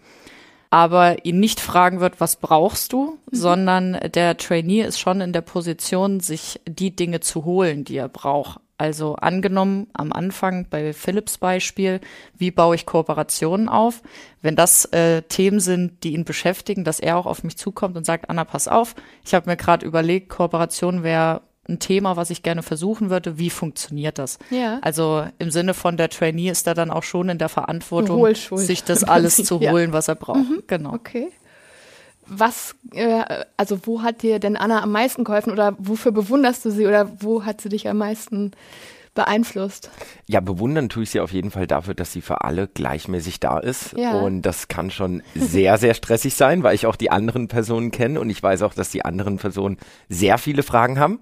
[0.76, 3.18] aber ihn nicht fragen wird, was brauchst du, mhm.
[3.32, 8.10] sondern der Trainee ist schon in der Position, sich die Dinge zu holen, die er
[8.10, 8.60] braucht.
[8.78, 12.02] Also angenommen am Anfang bei Philips Beispiel,
[12.38, 14.02] wie baue ich Kooperationen auf?
[14.42, 18.06] Wenn das äh, Themen sind, die ihn beschäftigen, dass er auch auf mich zukommt und
[18.06, 22.44] sagt, Anna, pass auf, ich habe mir gerade überlegt, Kooperation wäre ein Thema, was ich
[22.44, 23.38] gerne versuchen würde.
[23.38, 24.40] Wie funktioniert das?
[24.50, 24.80] Ja.
[24.82, 28.84] Also im Sinne von der Trainee ist er dann auch schon in der Verantwortung, sich
[28.84, 29.94] das alles zu holen, ja.
[29.94, 30.40] was er braucht.
[30.40, 30.64] Mhm.
[30.68, 30.94] Genau.
[30.94, 31.30] Okay.
[32.28, 33.24] Was, äh,
[33.56, 37.12] also wo hat dir denn Anna am meisten geholfen oder wofür bewunderst du sie oder
[37.20, 38.52] wo hat sie dich am meisten
[39.16, 39.90] beeinflusst?
[40.28, 43.58] Ja, bewundern tue ich sie auf jeden Fall dafür, dass sie für alle gleichmäßig da
[43.58, 43.94] ist.
[43.98, 44.20] Ja.
[44.20, 48.20] Und das kann schon sehr, sehr stressig sein, weil ich auch die anderen Personen kenne
[48.20, 49.78] und ich weiß auch, dass die anderen Personen
[50.10, 51.20] sehr viele Fragen haben.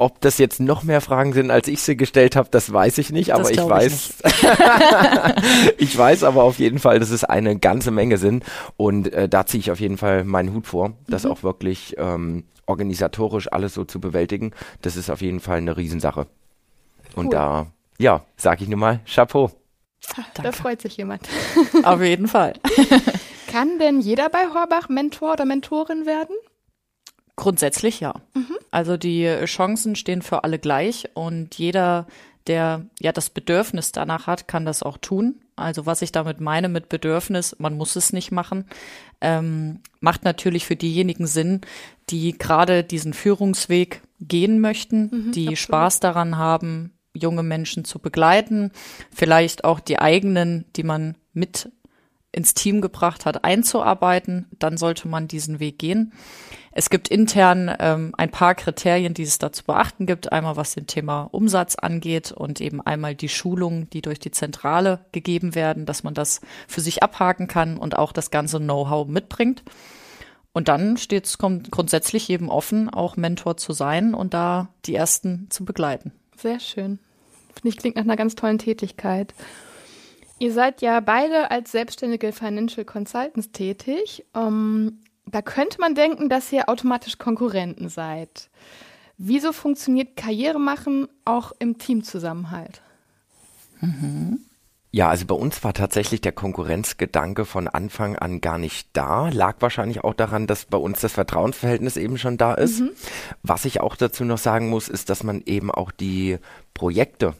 [0.00, 3.10] Ob das jetzt noch mehr Fragen sind, als ich sie gestellt habe, das weiß ich
[3.10, 7.90] nicht, aber ich weiß, ich, ich, weiß aber auf jeden Fall, dass es eine ganze
[7.90, 8.44] Menge sind
[8.76, 11.32] und äh, da ziehe ich auf jeden Fall meinen Hut vor, das mhm.
[11.32, 14.52] auch wirklich ähm, organisatorisch alles so zu bewältigen.
[14.82, 16.26] Das ist auf jeden Fall eine Riesensache.
[17.16, 17.32] Und cool.
[17.32, 17.66] da,
[17.98, 19.50] ja, sage ich nur mal, Chapeau.
[20.34, 21.28] Da freut sich jemand.
[21.82, 22.54] auf jeden Fall.
[23.50, 26.36] Kann denn jeder bei Horbach Mentor oder Mentorin werden?
[27.38, 28.14] Grundsätzlich ja.
[28.34, 28.56] Mhm.
[28.72, 32.08] Also die Chancen stehen für alle gleich und jeder,
[32.48, 35.36] der ja das Bedürfnis danach hat, kann das auch tun.
[35.54, 38.64] Also was ich damit meine mit Bedürfnis, man muss es nicht machen,
[39.20, 41.60] ähm, macht natürlich für diejenigen Sinn,
[42.10, 45.58] die gerade diesen Führungsweg gehen möchten, mhm, die absolut.
[45.58, 48.72] Spaß daran haben, junge Menschen zu begleiten,
[49.14, 51.70] vielleicht auch die eigenen, die man mit
[52.32, 56.12] ins Team gebracht hat, einzuarbeiten, dann sollte man diesen Weg gehen.
[56.78, 60.30] Es gibt intern ähm, ein paar Kriterien, die es da zu beachten gibt.
[60.30, 65.04] Einmal was den Thema Umsatz angeht und eben einmal die Schulungen, die durch die Zentrale
[65.10, 69.64] gegeben werden, dass man das für sich abhaken kann und auch das ganze Know-how mitbringt.
[70.52, 75.48] Und dann steht es grundsätzlich jedem offen, auch Mentor zu sein und da die Ersten
[75.50, 76.12] zu begleiten.
[76.36, 77.00] Sehr schön.
[77.54, 79.34] Finde ich, klingt nach einer ganz tollen Tätigkeit.
[80.38, 84.24] Ihr seid ja beide als selbstständige Financial Consultants tätig.
[84.32, 84.98] Um, ähm,
[85.34, 88.48] da könnte man denken, dass ihr automatisch Konkurrenten seid.
[89.16, 92.82] Wieso funktioniert Karriere machen auch im Teamzusammenhalt?
[93.80, 94.40] Mhm.
[94.90, 99.28] Ja, also bei uns war tatsächlich der Konkurrenzgedanke von Anfang an gar nicht da.
[99.28, 102.80] Lag wahrscheinlich auch daran, dass bei uns das Vertrauensverhältnis eben schon da ist.
[102.80, 102.90] Mhm.
[103.42, 106.38] Was ich auch dazu noch sagen muss, ist, dass man eben auch die
[106.72, 107.34] Projekte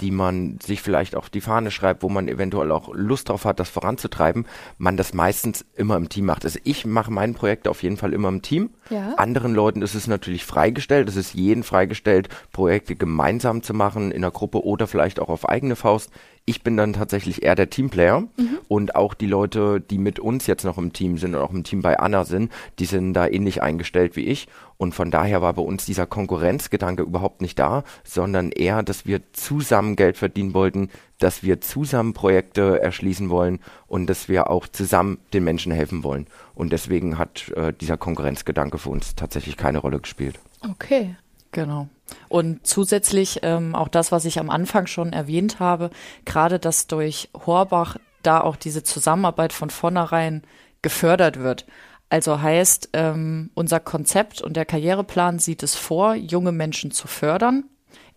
[0.00, 3.60] die man sich vielleicht auf die Fahne schreibt, wo man eventuell auch Lust drauf hat,
[3.60, 4.46] das voranzutreiben,
[4.78, 6.44] man das meistens immer im Team macht.
[6.44, 8.70] Also ich mache mein Projekt auf jeden Fall immer im Team.
[8.88, 9.14] Ja.
[9.14, 11.08] Anderen Leuten ist es natürlich freigestellt.
[11.08, 15.48] Es ist jeden freigestellt, Projekte gemeinsam zu machen in der Gruppe oder vielleicht auch auf
[15.48, 16.10] eigene Faust.
[16.46, 18.58] Ich bin dann tatsächlich eher der Teamplayer mhm.
[18.68, 21.64] und auch die Leute, die mit uns jetzt noch im Team sind und auch im
[21.64, 24.48] Team bei Anna sind, die sind da ähnlich eingestellt wie ich
[24.80, 29.20] und von daher war bei uns dieser Konkurrenzgedanke überhaupt nicht da, sondern eher, dass wir
[29.32, 35.18] zusammen Geld verdienen wollten, dass wir zusammen Projekte erschließen wollen und dass wir auch zusammen
[35.34, 36.26] den Menschen helfen wollen.
[36.54, 40.40] Und deswegen hat äh, dieser Konkurrenzgedanke für uns tatsächlich keine Rolle gespielt.
[40.68, 41.14] Okay.
[41.52, 41.88] Genau.
[42.28, 45.90] Und zusätzlich ähm, auch das, was ich am Anfang schon erwähnt habe,
[46.24, 50.42] gerade dass durch Horbach da auch diese Zusammenarbeit von vornherein
[50.82, 51.66] gefördert wird.
[52.08, 57.64] Also heißt, ähm, unser Konzept und der Karriereplan sieht es vor, junge Menschen zu fördern,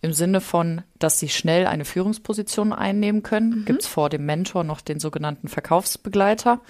[0.02, 3.60] im Sinne von, dass sie schnell eine Führungsposition einnehmen können.
[3.60, 3.64] Mhm.
[3.64, 6.60] Gibt es vor dem Mentor noch den sogenannten Verkaufsbegleiter.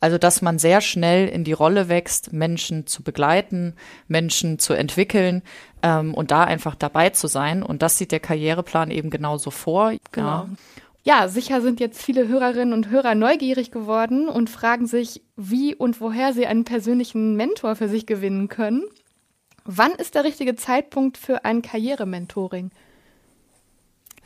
[0.00, 3.74] Also, dass man sehr schnell in die Rolle wächst, Menschen zu begleiten,
[4.08, 5.42] Menschen zu entwickeln
[5.82, 7.62] ähm, und da einfach dabei zu sein.
[7.62, 9.92] Und das sieht der Karriereplan eben genauso vor.
[10.12, 10.26] Genau.
[10.26, 10.48] Ja.
[11.06, 16.00] Ja, sicher sind jetzt viele Hörerinnen und Hörer neugierig geworden und fragen sich, wie und
[16.00, 18.82] woher sie einen persönlichen Mentor für sich gewinnen können.
[19.64, 22.72] Wann ist der richtige Zeitpunkt für ein Karrierementoring?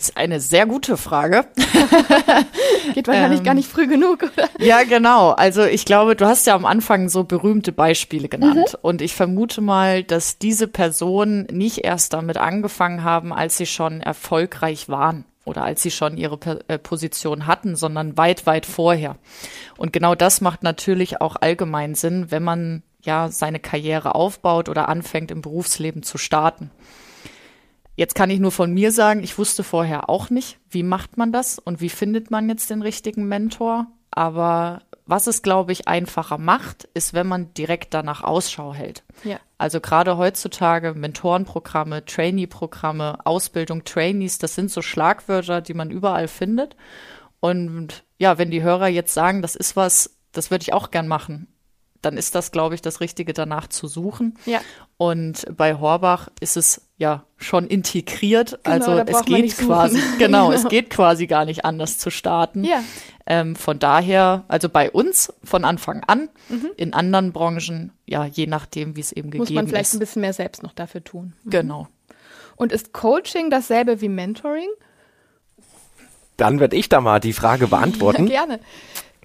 [0.01, 1.45] Ist eine sehr gute Frage.
[2.95, 4.49] Geht wahrscheinlich Ähm, gar nicht früh genug, oder?
[4.59, 5.33] Ja, genau.
[5.33, 8.79] Also ich glaube, du hast ja am Anfang so berühmte Beispiele genannt.
[8.81, 14.01] Und ich vermute mal, dass diese Personen nicht erst damit angefangen haben, als sie schon
[14.01, 19.17] erfolgreich waren oder als sie schon ihre äh, Position hatten, sondern weit, weit vorher.
[19.77, 24.89] Und genau das macht natürlich auch allgemein Sinn, wenn man ja seine Karriere aufbaut oder
[24.89, 26.71] anfängt im Berufsleben zu starten.
[28.01, 31.33] Jetzt kann ich nur von mir sagen, ich wusste vorher auch nicht, wie macht man
[31.33, 33.89] das und wie findet man jetzt den richtigen Mentor.
[34.11, 39.05] Aber was es, glaube ich, einfacher macht, ist, wenn man direkt danach Ausschau hält.
[39.23, 39.39] Ja.
[39.59, 46.77] Also gerade heutzutage Mentorenprogramme, Trainee-Programme, Ausbildung, Trainees, das sind so Schlagwörter, die man überall findet.
[47.41, 51.07] Und ja, wenn die Hörer jetzt sagen, das ist was, das würde ich auch gern
[51.07, 51.49] machen,
[52.01, 54.39] dann ist das, glaube ich, das Richtige danach zu suchen.
[54.47, 54.63] Ja.
[54.97, 58.61] Und bei Horbach ist es ja schon integriert.
[58.63, 60.69] Genau, also da es geht quasi, genau, es Genau.
[60.69, 62.63] geht quasi gar nicht anders zu starten.
[62.63, 62.85] Ja.
[63.27, 66.71] Ähm, von daher, also bei uns von Anfang an, Mhm.
[66.77, 69.95] in anderen Branchen, ja, je nachdem, wie es eben Muss gegeben man vielleicht ist.
[69.95, 71.33] ein bisschen mehr selbst noch dafür tun.
[71.47, 71.89] Genau.
[72.57, 74.69] Und ist Coaching dasselbe wie Mentoring?
[76.37, 78.27] Dann werde ich da mal die Frage beantworten.
[78.29, 78.61] Gerne.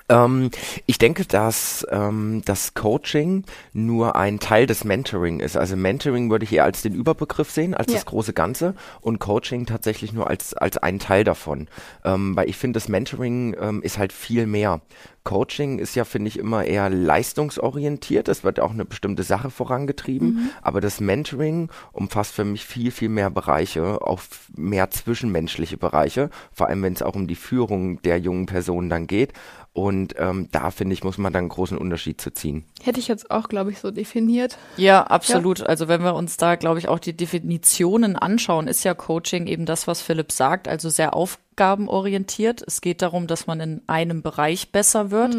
[0.07, 0.51] Ähm,
[0.85, 5.57] ich denke, dass ähm, das Coaching nur ein Teil des Mentoring ist.
[5.57, 7.95] Also Mentoring würde ich eher als den Überbegriff sehen, als Ja.
[7.95, 11.67] das große Ganze und Coaching tatsächlich nur als, als ein Teil davon.
[12.03, 14.81] Ähm, weil ich finde, das Mentoring ähm, ist halt viel mehr.
[15.23, 18.27] Coaching ist ja, finde ich, immer eher leistungsorientiert.
[18.27, 20.51] Es wird auch eine bestimmte Sache vorangetrieben.
[20.61, 24.21] Aber das Mentoring umfasst für mich viel, viel mehr Bereiche, auch
[24.55, 26.29] mehr zwischenmenschliche Bereiche.
[26.51, 29.33] Vor allem, wenn es auch um die Führung der jungen Personen dann geht.
[29.75, 32.63] Und ähm, da, finde ich, muss man dann einen großen Unterschied zu ziehen.
[32.81, 34.57] Hätte ich jetzt auch, glaube ich, so definiert.
[34.77, 35.61] Ja, absolut.
[35.63, 39.65] Also wenn wir uns da, glaube ich, auch die Definitionen anschauen, ist ja Coaching eben
[39.65, 42.63] das, was Philipp sagt, also sehr aufgabenorientiert.
[42.65, 45.35] Es geht darum, dass man in einem Bereich besser wird.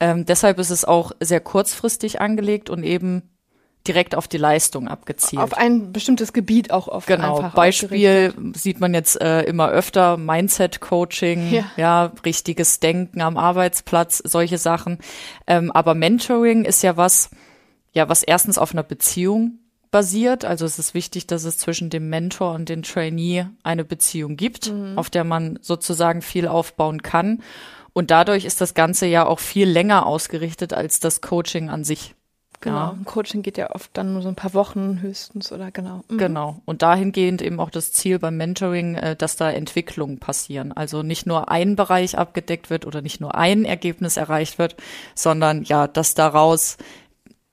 [0.00, 3.30] Ähm, deshalb ist es auch sehr kurzfristig angelegt und eben
[3.86, 5.42] direkt auf die Leistung abgezielt.
[5.42, 11.50] Auf ein bestimmtes Gebiet auch oft Genau, Beispiel sieht man jetzt äh, immer öfter, Mindset-Coaching,
[11.50, 11.64] Ja.
[11.76, 12.12] ja.
[12.24, 14.98] richtiges Denken am Arbeitsplatz, solche Sachen.
[15.46, 17.30] Ähm, aber Mentoring ist ja was,
[17.92, 19.58] ja, was erstens auf einer Beziehung
[19.90, 20.44] basiert.
[20.44, 24.70] Also es ist wichtig, dass es zwischen dem Mentor und dem Trainee eine Beziehung gibt,
[24.72, 24.96] Mhm.
[24.98, 27.42] auf der man sozusagen viel aufbauen kann.
[27.92, 32.14] Und dadurch ist das Ganze ja auch viel länger ausgerichtet als das Coaching an sich.
[32.60, 32.76] Genau.
[32.76, 32.90] Ja.
[32.90, 36.02] Ein Coaching geht ja oft dann nur so ein paar Wochen höchstens oder genau.
[36.08, 36.18] Mhm.
[36.18, 36.60] Genau.
[36.66, 40.72] Und dahingehend eben auch das Ziel beim Mentoring, äh, dass da Entwicklungen passieren.
[40.72, 44.76] Also nicht nur ein Bereich abgedeckt wird oder nicht nur ein Ergebnis erreicht wird,
[45.14, 46.76] sondern ja, dass daraus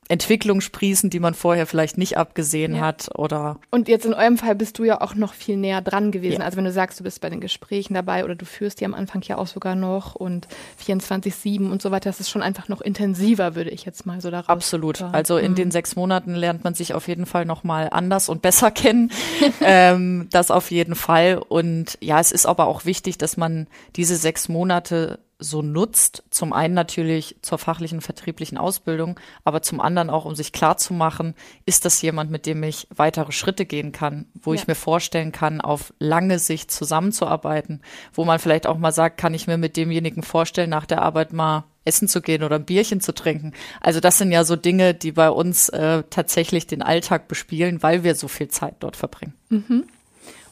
[0.10, 2.82] Entwicklungen sprießen, die man vorher vielleicht nicht abgesehen Ja.
[2.82, 6.12] hat oder Und jetzt in eurem Fall bist du ja auch noch viel näher dran
[6.12, 6.39] gewesen.
[6.39, 6.46] Ja.
[6.46, 8.93] Also wenn du sagst, du bist bei den Gesprächen dabei oder du führst die am
[8.93, 10.48] Anfang ja auch sogar noch und
[10.86, 14.32] 24-7 und so weiter, das ist schon einfach noch intensiver, würde ich jetzt mal so
[14.32, 14.50] daraus.
[14.50, 15.00] Absolut.
[15.02, 15.13] hören.
[15.13, 15.56] Also in Mhm.
[15.56, 19.12] den sechs Monaten lernt man sich auf jeden Fall noch mal anders und besser kennen.
[19.62, 21.38] ähm, das auf jeden Fall.
[21.38, 26.23] Und ja, es ist aber auch wichtig, dass man diese sechs Monate so nutzt.
[26.32, 30.93] Zum einen natürlich zur fachlichen, vertrieblichen Ausbildung, aber zum anderen auch, um sich klar zu
[30.93, 34.60] machen, ist das jemand, mit dem ich weitere Schritte gehen kann, wo Ja.
[34.62, 37.82] ich mir vorstellen kann, auf lange Sicht zusammenzuarbeiten,
[38.13, 41.34] wo man vielleicht auch mal sagt, kann ich mir mit demjenigen vorstellen, nach der Arbeit
[41.34, 43.54] mal essen zu gehen oder ein Bierchen zu trinken.
[43.80, 48.04] Also das sind ja so Dinge, die bei uns äh, tatsächlich den Alltag bespielen, weil
[48.04, 49.34] wir so viel Zeit dort verbringen.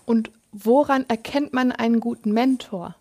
[0.06, 2.96] Und woran erkennt man einen guten Mentor?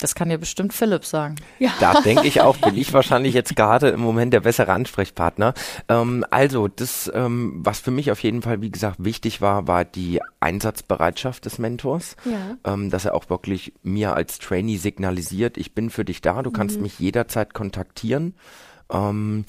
[0.00, 1.36] Das kann ja bestimmt Philipp sagen.
[1.58, 1.72] Ja.
[1.78, 5.54] Da denke ich auch, bin ich wahrscheinlich jetzt gerade im Moment der bessere Ansprechpartner.
[5.88, 9.84] Ähm, also, das, ähm, was für mich auf jeden Fall, wie gesagt, wichtig war, war
[9.84, 12.16] die Einsatzbereitschaft des Mentors.
[12.24, 12.72] Ja.
[12.72, 16.50] Ähm, dass er auch wirklich mir als Trainee signalisiert, ich bin für dich da, du
[16.50, 18.34] kannst mich jederzeit kontaktieren.
[18.90, 19.44] Ähm,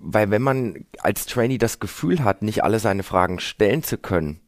[0.00, 4.40] weil wenn man als Trainee das Gefühl hat, nicht alle seine Fragen stellen zu können,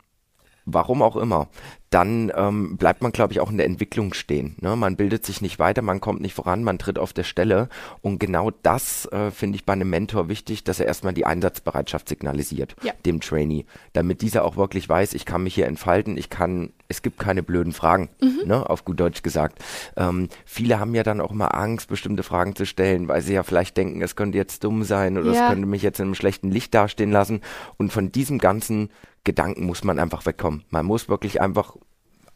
[0.64, 1.49] warum auch immer,
[1.90, 4.55] dann ähm, bleibt man, glaube ich, auch in der Entwicklung stehen.
[4.61, 4.76] Ne?
[4.76, 7.68] Man bildet sich nicht weiter, man kommt nicht voran, man tritt auf der Stelle.
[8.00, 12.09] Und genau das äh, finde ich bei einem Mentor wichtig, dass er erstmal die Einsatzbereitschaft
[12.09, 12.92] signalisiert, Ja.
[13.05, 17.03] dem Trainee, damit dieser auch wirklich weiß, ich kann mich hier entfalten, ich kann, es
[17.03, 18.09] gibt keine blöden Fragen,
[18.46, 18.70] ne?
[18.70, 19.59] auf gut Deutsch gesagt.
[19.96, 23.42] Ähm, viele haben ja dann auch immer Angst, bestimmte Fragen zu stellen, weil sie ja
[23.42, 25.42] vielleicht denken, es könnte jetzt dumm sein oder Ja.
[25.42, 27.40] es könnte mich jetzt in einem schlechten Licht dastehen lassen.
[27.79, 28.90] Und von diesem ganzen
[29.24, 30.64] Gedanken muss man einfach wegkommen.
[30.70, 31.76] Man muss wirklich einfach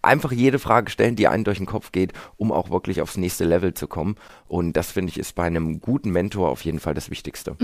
[0.04, 3.44] einfach jede Frage stellen, die einem durch den Kopf geht, um auch wirklich aufs nächste
[3.44, 4.16] Level zu kommen.
[4.48, 7.56] Und das finde ich ist bei einem guten Mentor auf jeden Fall das Wichtigste.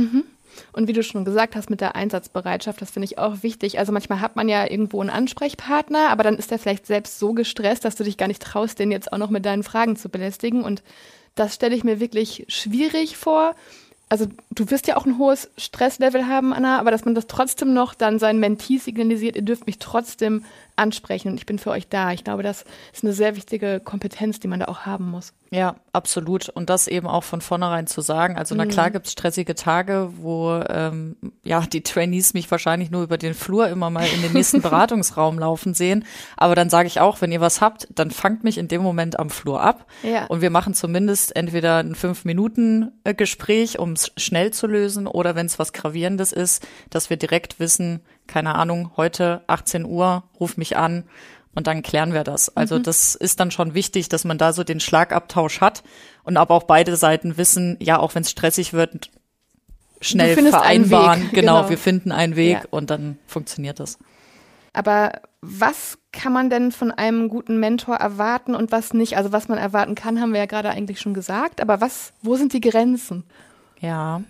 [0.72, 3.78] Und wie du schon gesagt hast mit der Einsatzbereitschaft, das finde ich auch wichtig.
[3.78, 7.32] Also manchmal hat man ja irgendwo einen Ansprechpartner, aber dann ist er vielleicht selbst so
[7.32, 10.08] gestresst, dass du dich gar nicht traust, den jetzt auch noch mit deinen Fragen zu
[10.08, 10.62] belästigen.
[10.62, 10.82] Und
[11.34, 13.54] das stelle ich mir wirklich schwierig vor
[14.10, 17.72] also du wirst ja auch ein hohes Stresslevel haben, Anna, aber dass man das trotzdem
[17.72, 20.44] noch dann seinen Mentees signalisiert, ihr dürft mich trotzdem
[20.76, 22.12] ansprechen und ich bin für euch da.
[22.12, 25.32] Ich glaube, das ist eine sehr wichtige Kompetenz, die man da auch haben muss.
[25.52, 26.48] Ja, absolut.
[26.48, 28.36] Und das eben auch von vornherein zu sagen.
[28.36, 28.92] Also na klar mhm.
[28.92, 33.90] gibt's stressige Tage, wo ähm, ja die Trainees mich wahrscheinlich nur über den Flur immer
[33.90, 36.04] mal in den nächsten Beratungsraum laufen sehen.
[36.36, 39.18] Aber dann sage ich auch, wenn ihr was habt, dann fangt mich in dem Moment
[39.18, 39.86] am Flur ab.
[40.04, 40.26] Ja.
[40.26, 45.34] Und wir machen zumindest entweder ein fünf Minuten Gespräch, um es schnell zu lösen, oder
[45.34, 50.56] wenn es was gravierendes ist, dass wir direkt wissen, keine Ahnung, heute 18 Uhr, ruf
[50.56, 51.04] mich an
[51.54, 52.56] und dann klären wir das.
[52.56, 52.84] Also mhm.
[52.84, 55.82] das ist dann schon wichtig, dass man da so den Schlagabtausch hat
[56.22, 59.10] und aber auch beide Seiten wissen, ja, auch wenn es stressig wird,
[60.00, 61.30] schnell vereinbaren.
[61.32, 62.62] Genau, genau, wir finden einen Weg ja.
[62.70, 63.98] und dann funktioniert das.
[64.72, 69.16] Aber was kann man denn von einem guten Mentor erwarten und was nicht?
[69.16, 71.60] Also was man erwarten kann, haben wir ja gerade eigentlich schon gesagt.
[71.60, 73.24] Aber was, wo sind die Grenzen?
[73.80, 74.22] Ja,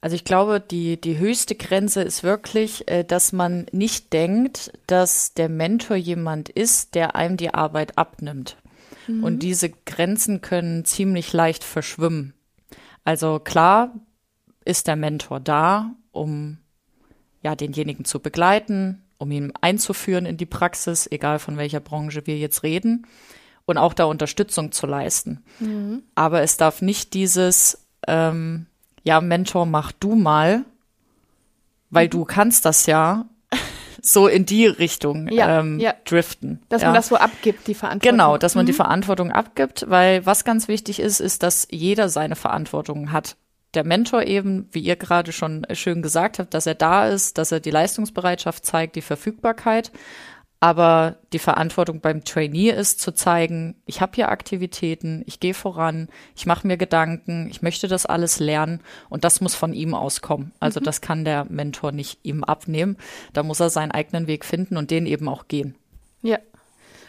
[0.00, 5.34] also ich glaube, die, die höchste Grenze ist wirklich, äh, dass man nicht denkt, dass
[5.34, 8.56] der Mentor jemand ist, der einem die Arbeit abnimmt.
[9.06, 9.24] Mhm.
[9.24, 12.32] Und diese Grenzen können ziemlich leicht verschwimmen.
[13.04, 13.94] Also klar
[14.64, 16.58] ist der Mentor da, um
[17.42, 22.38] ja denjenigen zu begleiten, um ihn einzuführen in die Praxis, egal von welcher Branche wir
[22.38, 23.06] jetzt reden,
[23.66, 25.44] und auch da Unterstützung zu leisten.
[25.58, 26.02] Mhm.
[26.14, 28.66] Aber es darf nicht dieses ähm,
[29.02, 30.64] ja, Mentor, mach du mal,
[31.90, 32.10] weil mhm.
[32.10, 33.26] du kannst das ja
[34.02, 35.94] so in die Richtung ja, ähm, ja.
[36.04, 36.62] driften.
[36.68, 36.88] Dass ja.
[36.88, 38.12] man das so abgibt, die Verantwortung.
[38.12, 38.68] Genau, dass man mhm.
[38.68, 43.36] die Verantwortung abgibt, weil was ganz wichtig ist, ist, dass jeder seine Verantwortung hat.
[43.74, 47.52] Der Mentor eben, wie ihr gerade schon schön gesagt habt, dass er da ist, dass
[47.52, 49.92] er die Leistungsbereitschaft zeigt, die Verfügbarkeit.
[50.62, 56.08] Aber die Verantwortung beim Trainee ist zu zeigen, ich habe hier Aktivitäten, ich gehe voran,
[56.36, 60.52] ich mache mir Gedanken, ich möchte das alles lernen und das muss von ihm auskommen.
[60.60, 60.84] Also mhm.
[60.84, 62.98] das kann der Mentor nicht ihm abnehmen.
[63.32, 65.76] Da muss er seinen eigenen Weg finden und den eben auch gehen.
[66.20, 66.38] Ja.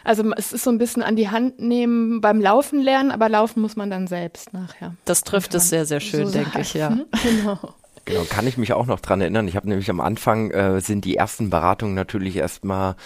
[0.02, 3.60] Also es ist so ein bisschen an die Hand nehmen beim Laufen lernen, aber laufen
[3.60, 4.96] muss man dann selbst nachher.
[5.04, 6.98] Das trifft es sehr, sehr schön, so denke ich, ja.
[7.22, 7.74] Genau.
[8.04, 9.46] Genau, kann ich mich auch noch dran erinnern.
[9.46, 12.96] Ich habe nämlich am Anfang äh, sind die ersten Beratungen natürlich erstmal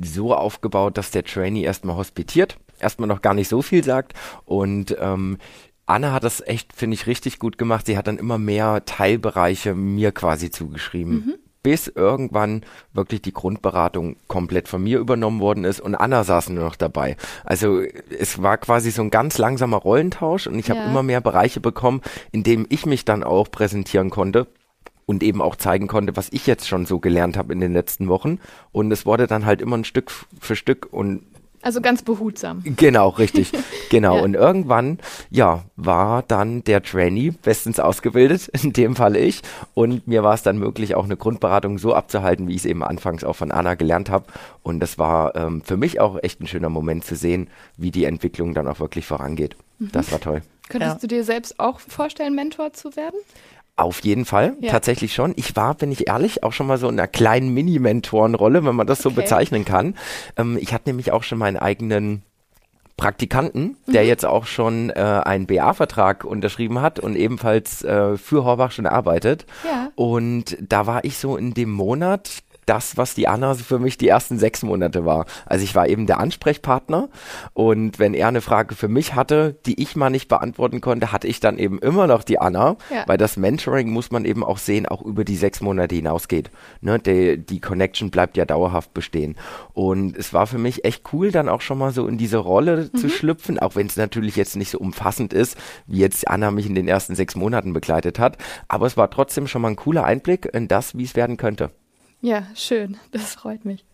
[0.00, 4.96] so aufgebaut, dass der Trainee erstmal hospitiert, erstmal noch gar nicht so viel sagt und
[5.00, 5.38] ähm,
[5.86, 7.86] Anne hat das echt, finde ich, richtig gut gemacht.
[7.86, 11.12] Sie hat dann immer mehr Teilbereiche mir quasi zugeschrieben.
[11.12, 11.34] Mhm.
[11.62, 12.62] Bis irgendwann
[12.92, 17.16] wirklich die Grundberatung komplett von mir übernommen worden ist und Anna saß nur noch dabei.
[17.44, 21.58] Also es war quasi so ein ganz langsamer Rollentausch und ich habe immer mehr Bereiche
[21.58, 24.46] bekommen, in denen ich mich dann auch präsentieren konnte
[25.06, 28.08] und eben auch zeigen konnte, was ich jetzt schon so gelernt habe in den letzten
[28.08, 28.38] Wochen.
[28.72, 31.22] Und es wurde dann halt immer ein Stück für Stück und
[31.62, 32.62] also ganz behutsam.
[32.64, 33.52] Genau, richtig.
[33.88, 34.16] Genau.
[34.16, 34.22] ja.
[34.24, 34.98] Und irgendwann,
[35.30, 39.42] ja, war dann der Trainee bestens ausgebildet, in dem Falle ich.
[39.74, 42.82] Und mir war es dann möglich, auch eine Grundberatung so abzuhalten, wie ich es eben
[42.82, 44.26] anfangs auch von Anna gelernt habe.
[44.64, 48.06] Und das war ähm, für mich auch echt ein schöner Moment zu sehen, wie die
[48.06, 49.56] Entwicklung dann auch wirklich vorangeht.
[49.78, 49.92] Mhm.
[49.92, 50.42] Das war toll.
[50.68, 51.00] Könntest ja.
[51.00, 53.20] du dir selbst auch vorstellen, Mentor zu werden?
[53.78, 54.72] Auf jeden Fall, ja.
[54.72, 55.34] tatsächlich schon.
[55.36, 58.86] Ich war, bin ich ehrlich, auch schon mal so in einer kleinen Mini-Mentorenrolle, wenn man
[58.86, 59.20] das so okay.
[59.20, 59.94] bezeichnen kann.
[60.38, 62.22] Ähm, ich hatte nämlich auch schon meinen eigenen
[62.96, 64.08] Praktikanten, der mhm.
[64.08, 69.44] jetzt auch schon äh, einen BA-Vertrag unterschrieben hat und ebenfalls äh, für Horbach schon arbeitet.
[69.66, 69.90] Ja.
[69.94, 74.08] Und da war ich so in dem Monat, das, was die Anna für mich die
[74.08, 75.26] ersten sechs Monate war.
[75.46, 77.08] Also ich war eben der Ansprechpartner
[77.54, 81.28] und wenn er eine Frage für mich hatte, die ich mal nicht beantworten konnte, hatte
[81.28, 83.04] ich dann eben immer noch die Anna, ja.
[83.06, 86.50] weil das Mentoring muss man eben auch sehen, auch über die sechs Monate hinausgeht.
[86.80, 89.36] Ne, die, die Connection bleibt ja dauerhaft bestehen.
[89.72, 92.90] Und es war für mich echt cool, dann auch schon mal so in diese Rolle
[92.92, 92.98] mhm.
[92.98, 96.66] zu schlüpfen, auch wenn es natürlich jetzt nicht so umfassend ist, wie jetzt Anna mich
[96.66, 98.38] in den ersten sechs Monaten begleitet hat.
[98.68, 101.70] Aber es war trotzdem schon mal ein cooler Einblick in das, wie es werden könnte.
[102.26, 102.98] Ja, schön.
[103.12, 103.84] Das freut mich.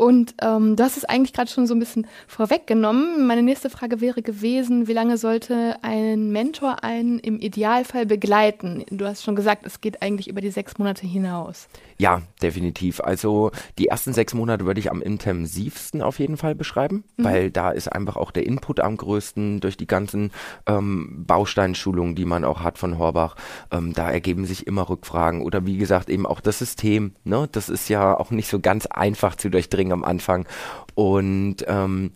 [0.00, 3.26] Und ähm, du hast es eigentlich gerade schon so ein bisschen vorweggenommen.
[3.26, 8.82] Meine nächste Frage wäre gewesen, wie lange sollte ein Mentor einen im Idealfall begleiten?
[8.90, 11.68] Du hast schon gesagt, es geht eigentlich über die sechs Monate hinaus.
[11.98, 13.00] Ja, definitiv.
[13.00, 17.24] Also die ersten sechs Monate würde ich am intensivsten auf jeden Fall beschreiben, mhm.
[17.24, 20.30] weil da ist einfach auch der Input am größten durch die ganzen
[20.64, 23.36] ähm, Bausteinschulungen, die man auch hat von Horbach.
[23.70, 27.12] Ähm, da ergeben sich immer Rückfragen oder wie gesagt eben auch das System.
[27.24, 27.50] Ne?
[27.52, 30.46] Das ist ja auch nicht so ganz einfach zu durchdringen am Anfang.
[30.94, 32.12] Und ähm,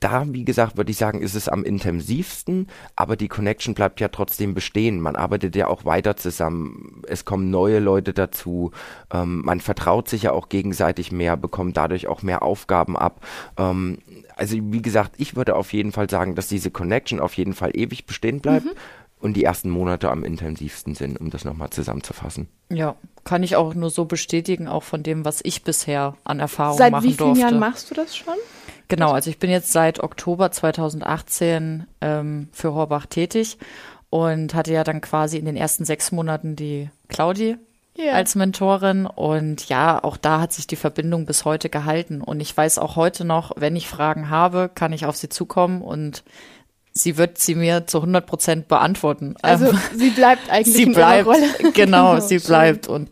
[0.00, 4.08] da, wie gesagt, würde ich sagen, ist es am intensivsten, aber die Connection bleibt ja
[4.08, 5.00] trotzdem bestehen.
[5.00, 7.02] Man arbeitet ja auch weiter zusammen.
[7.08, 8.70] Es kommen neue Leute dazu.
[9.12, 13.24] Ähm, man vertraut sich ja auch gegenseitig mehr, bekommt dadurch auch mehr Aufgaben ab.
[13.56, 13.98] Ähm,
[14.36, 17.72] also, wie gesagt, ich würde auf jeden Fall sagen, dass diese Connection auf jeden Fall
[17.74, 18.66] ewig bestehen bleibt.
[18.66, 18.72] Mhm.
[19.20, 22.48] Und die ersten Monate am intensivsten sind, um das nochmal zusammenzufassen.
[22.70, 22.94] Ja,
[23.24, 26.92] kann ich auch nur so bestätigen, auch von dem, was ich bisher an Erfahrung machen
[26.92, 27.08] durfte.
[27.08, 28.34] Seit wie vielen Jahren machst du das schon?
[28.88, 33.58] Genau, also ich bin jetzt seit Oktober 2018 ähm, für Horbach tätig
[34.08, 37.58] und hatte ja dann quasi in den ersten sechs Monaten die Claudi
[37.98, 38.14] yeah.
[38.14, 39.06] als Mentorin.
[39.06, 42.22] Und ja, auch da hat sich die Verbindung bis heute gehalten.
[42.22, 45.82] Und ich weiß auch heute noch, wenn ich Fragen habe, kann ich auf sie zukommen
[45.82, 46.24] und
[46.98, 49.34] sie wird sie mir zu 100 Prozent beantworten.
[49.42, 51.72] Also ähm, sie bleibt eigentlich sie in bleibt, ihrer Rolle.
[51.72, 52.88] Genau, sie bleibt.
[52.88, 53.10] Und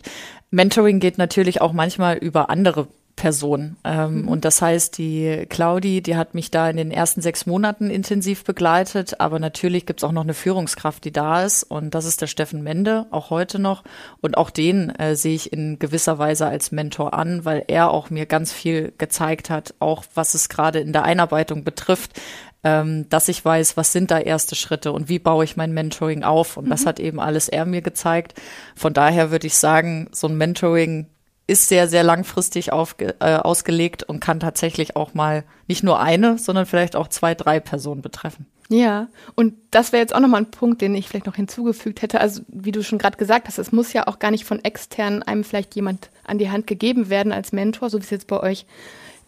[0.51, 3.77] Mentoring geht natürlich auch manchmal über andere Person.
[3.83, 4.29] Ähm, mhm.
[4.29, 8.45] Und das heißt, die Claudi, die hat mich da in den ersten sechs Monaten intensiv
[8.45, 11.63] begleitet, aber natürlich gibt's auch noch eine Führungskraft, die da ist.
[11.63, 13.85] Und das ist der Steffen Mende, auch heute noch.
[14.21, 18.11] Und auch den äh, sehe ich in gewisser Weise als Mentor an, weil er auch
[18.11, 22.21] mir ganz viel gezeigt hat, auch was es gerade in der Einarbeitung betrifft,
[22.67, 26.25] ähm, dass ich weiß, was sind da erste Schritte und wie baue ich mein Mentoring
[26.25, 26.57] auf.
[26.57, 26.71] Und mhm.
[26.71, 28.35] das hat eben alles er mir gezeigt.
[28.75, 31.07] Von daher würde ich sagen, so ein Mentoring
[31.47, 36.39] ist sehr, sehr langfristig aufge, äh, ausgelegt und kann tatsächlich auch mal nicht nur eine,
[36.39, 38.47] sondern vielleicht auch zwei, drei Personen betreffen.
[38.69, 39.07] Ja,
[39.37, 42.21] und das wäre jetzt auch nochmal ein Punkt, den ich vielleicht noch hinzugefügt hätte.
[42.21, 45.23] Also wie du schon gerade gesagt hast, es muss ja auch gar nicht von extern
[45.23, 48.41] einem vielleicht jemand an die Hand gegeben werden als Mentor, so wie es jetzt bei
[48.41, 48.67] euch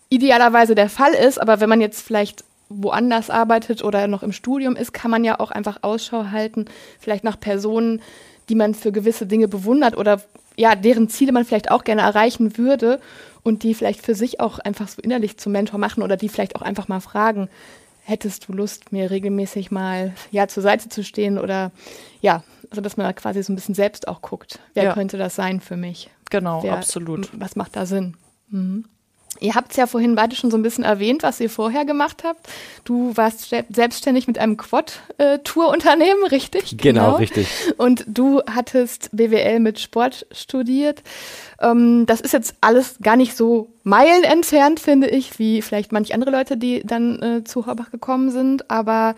[0.09, 1.41] idealerweise der Fall ist.
[1.41, 5.41] Aber wenn man jetzt vielleicht woanders arbeitet oder noch im Studium ist, kann man ja
[5.41, 6.67] auch einfach Ausschau halten,
[6.99, 8.03] vielleicht nach Personen,
[8.49, 10.23] die man für gewisse Dinge bewundert oder
[10.57, 13.01] ja, deren Ziele man vielleicht auch gerne erreichen würde
[13.43, 16.57] und die vielleicht für sich auch einfach so innerlich zum Mentor machen oder die vielleicht
[16.57, 17.49] auch einfach mal fragen,
[18.03, 21.71] hättest du Lust, mir regelmäßig mal ja zur Seite zu stehen oder
[22.21, 24.95] ja, also dass man da quasi so ein bisschen selbst auch guckt, wer ja.
[24.95, 26.11] könnte das sein für mich?
[26.31, 27.31] Genau, wer, absolut.
[27.39, 28.17] Was macht da Sinn?
[28.49, 28.85] Mhm.
[29.41, 32.25] Ihr habt es ja vorhin beide schon so ein bisschen erwähnt, was ihr vorher gemacht
[32.25, 32.49] habt.
[32.85, 36.77] Du warst selbstständig mit einem Quad-Tour-Unternehmen, richtig?
[36.79, 37.49] Genau, genau, richtig.
[37.77, 41.03] Und du hattest BWL mit Sport studiert.
[41.61, 46.15] Ähm, das ist jetzt alles gar nicht so Meilen entfernt, finde ich, wie vielleicht manche
[46.15, 48.71] andere Leute, die dann äh, zu Horbach gekommen sind.
[48.71, 49.15] Aber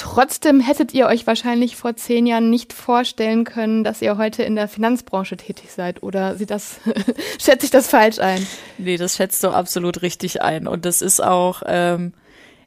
[0.00, 4.56] Trotzdem hättet ihr euch wahrscheinlich vor zehn Jahren nicht vorstellen können, dass ihr heute in
[4.56, 6.02] der Finanzbranche tätig seid.
[6.02, 6.80] Oder sieht das,
[7.38, 8.46] schätze ich das falsch ein?
[8.78, 10.66] Nee, das schätzt du absolut richtig ein.
[10.66, 12.14] Und das ist auch ähm,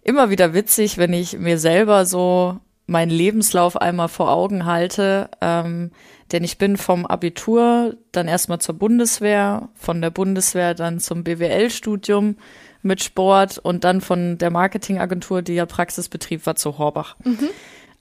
[0.04, 5.32] immer wieder witzig, wenn ich mir selber so meinen Lebenslauf einmal vor Augen halte.
[5.42, 5.90] Ähm,
[6.32, 12.36] denn ich bin vom Abitur dann erstmal zur Bundeswehr, von der Bundeswehr dann zum BWL-Studium
[12.84, 17.16] mit Sport und dann von der Marketingagentur, die ja Praxisbetrieb war, zu Horbach.
[17.24, 17.50] Mhm.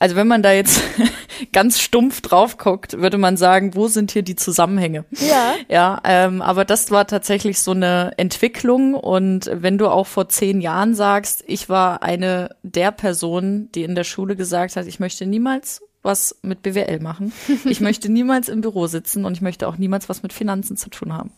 [0.03, 0.83] Also wenn man da jetzt
[1.53, 5.05] ganz stumpf drauf guckt, würde man sagen, wo sind hier die Zusammenhänge?
[5.13, 5.55] Ja.
[5.69, 10.61] Ja, ähm, aber das war tatsächlich so eine Entwicklung und wenn du auch vor zehn
[10.61, 15.25] Jahren sagst, ich war eine der Personen, die in der Schule gesagt hat, ich möchte
[15.25, 17.33] niemals was mit BWL machen.
[17.65, 20.91] Ich möchte niemals im Büro sitzen und ich möchte auch niemals was mit Finanzen zu
[20.91, 21.33] tun haben.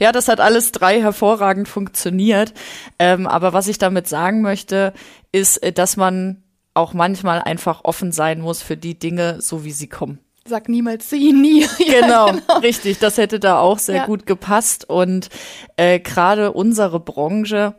[0.00, 2.54] Ja, das hat alles drei hervorragend funktioniert.
[2.98, 4.92] Ähm, aber was ich damit sagen möchte,
[5.32, 6.42] ist, äh, dass man
[6.74, 10.18] auch manchmal einfach offen sein muss für die Dinge, so wie sie kommen.
[10.46, 11.66] Sag niemals sie nie.
[11.78, 12.98] genau, genau, richtig.
[12.98, 14.06] Das hätte da auch sehr ja.
[14.06, 14.88] gut gepasst.
[14.88, 15.28] Und
[15.76, 17.74] äh, gerade unsere Branche,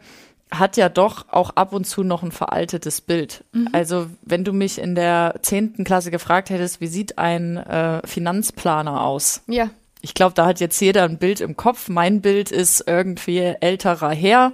[0.51, 3.43] hat ja doch auch ab und zu noch ein veraltetes Bild.
[3.51, 3.69] Mhm.
[3.73, 9.01] Also wenn du mich in der zehnten Klasse gefragt hättest, wie sieht ein äh, Finanzplaner
[9.03, 9.41] aus?
[9.47, 9.69] Ja.
[10.01, 11.89] Ich glaube, da hat jetzt jeder ein Bild im Kopf.
[11.89, 14.53] Mein Bild ist irgendwie älterer Herr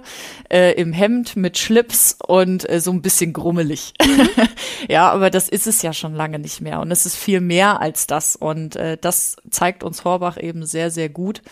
[0.50, 3.92] äh, im Hemd mit Schlips und äh, so ein bisschen grummelig.
[4.04, 4.28] Mhm.
[4.88, 6.80] ja, aber das ist es ja schon lange nicht mehr.
[6.80, 8.36] Und es ist viel mehr als das.
[8.36, 11.42] Und äh, das zeigt uns Horbach eben sehr, sehr gut.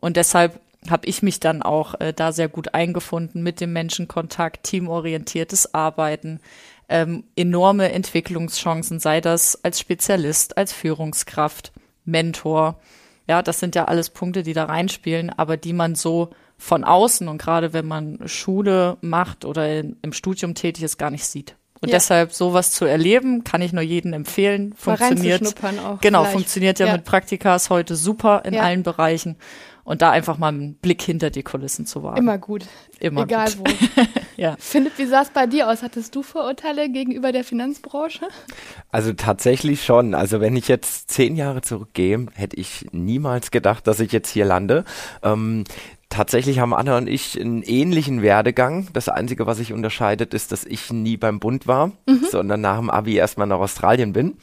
[0.00, 0.58] Und deshalb
[0.90, 6.40] habe ich mich dann auch äh, da sehr gut eingefunden mit dem Menschenkontakt, teamorientiertes Arbeiten,
[6.88, 11.72] ähm, enorme Entwicklungschancen, sei das als Spezialist, als Führungskraft,
[12.04, 12.80] Mentor.
[13.28, 17.28] Ja, das sind ja alles Punkte, die da reinspielen, aber die man so von außen
[17.28, 21.56] und gerade wenn man Schule macht oder in, im Studium tätig ist, gar nicht sieht.
[21.80, 21.96] Und ja.
[21.96, 24.72] deshalb sowas zu erleben, kann ich nur jedem empfehlen.
[24.76, 25.42] Funktioniert.
[25.42, 26.32] Auch genau, vielleicht.
[26.32, 28.62] funktioniert ja, ja, mit Praktikas heute super in ja.
[28.62, 29.36] allen Bereichen
[29.84, 32.18] und da einfach mal einen Blick hinter die Kulissen zu wagen.
[32.18, 32.66] Immer gut.
[33.00, 33.68] Immer Egal gut.
[33.96, 34.02] wo.
[34.36, 34.56] ja.
[34.58, 35.82] Philipp, wie sah es bei dir aus?
[35.82, 38.26] Hattest du Vorurteile gegenüber der Finanzbranche?
[38.90, 40.14] Also tatsächlich schon.
[40.14, 44.44] Also wenn ich jetzt zehn Jahre zurückgehe, hätte ich niemals gedacht, dass ich jetzt hier
[44.44, 44.84] lande.
[45.22, 45.64] Ähm,
[46.12, 48.88] tatsächlich haben Anna und ich einen ähnlichen Werdegang.
[48.92, 52.24] Das Einzige, was sich unterscheidet, ist, dass ich nie beim Bund war, mhm.
[52.30, 54.34] sondern nach dem Abi erstmal nach Australien bin.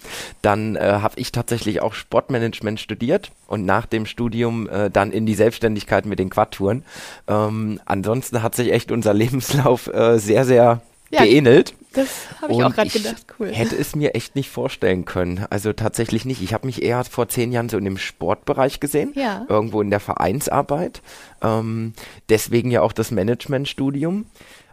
[0.42, 5.26] Dann äh, habe ich tatsächlich auch Sportmanagement studiert und nach dem Studium äh, dann in
[5.26, 6.84] die Selbstständigkeit mit den Quadtouren.
[7.28, 11.74] Ähm, ansonsten hat sich echt unser Lebenslauf äh, sehr, sehr ja, geähnelt.
[11.94, 13.52] Das habe ich auch gerade gedacht, cool.
[13.52, 15.46] Hätte es mir echt nicht vorstellen können.
[15.50, 16.42] Also tatsächlich nicht.
[16.42, 19.46] Ich habe mich eher vor zehn Jahren so in dem Sportbereich gesehen, ja.
[19.50, 21.02] irgendwo in der Vereinsarbeit.
[21.42, 21.94] Ähm,
[22.30, 24.26] deswegen ja auch das Managementstudium.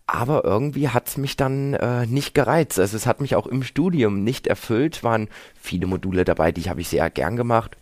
[0.07, 2.79] Aber irgendwie hat es mich dann äh, nicht gereizt.
[2.79, 5.03] Also es hat mich auch im Studium nicht erfüllt.
[5.03, 5.29] Waren
[5.61, 7.77] viele Module dabei, die habe ich sehr gern gemacht.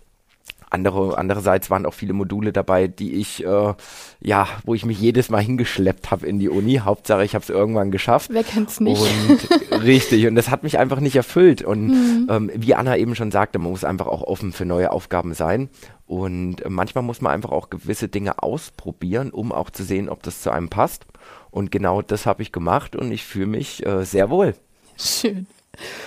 [0.75, 3.75] Andere, andererseits waren auch viele Module dabei, die ich, äh,
[4.21, 6.81] ja, wo ich mich jedes Mal hingeschleppt habe in die Uni.
[6.85, 8.31] Hauptsache, ich habe es irgendwann geschafft.
[8.33, 9.01] Wer kennt's nicht?
[9.01, 9.49] Und
[9.83, 11.63] richtig, und das hat mich einfach nicht erfüllt.
[11.63, 12.27] Und mhm.
[12.29, 15.71] ähm, wie Anna eben schon sagte, man muss einfach auch offen für neue Aufgaben sein.
[16.07, 20.43] Und manchmal muss man einfach auch gewisse Dinge ausprobieren, um auch zu sehen, ob das
[20.43, 21.07] zu einem passt.
[21.51, 24.55] Und genau das habe ich gemacht und ich fühle mich äh, sehr wohl.
[24.99, 25.47] Schön.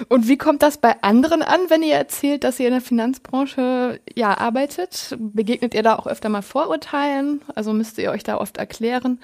[0.09, 3.99] Und wie kommt das bei anderen an, wenn ihr erzählt, dass ihr in der Finanzbranche
[4.15, 5.15] ja arbeitet?
[5.19, 7.41] Begegnet ihr da auch öfter mal Vorurteilen?
[7.55, 9.19] Also müsst ihr euch da oft erklären?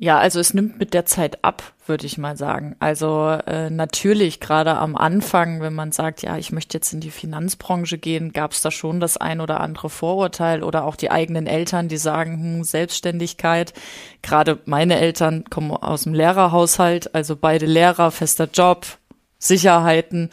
[0.00, 2.76] Ja, also es nimmt mit der Zeit ab, würde ich mal sagen.
[2.78, 7.10] Also äh, natürlich gerade am Anfang, wenn man sagt, ja, ich möchte jetzt in die
[7.10, 11.48] Finanzbranche gehen, gab es da schon das ein oder andere Vorurteil oder auch die eigenen
[11.48, 13.72] Eltern, die sagen, hm, Selbstständigkeit.
[14.22, 18.86] Gerade meine Eltern kommen aus dem Lehrerhaushalt, also beide Lehrer, fester Job,
[19.38, 20.30] Sicherheiten.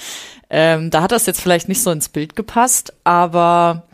[0.50, 3.88] Ähm, da hat das jetzt vielleicht nicht so ins Bild gepasst, aber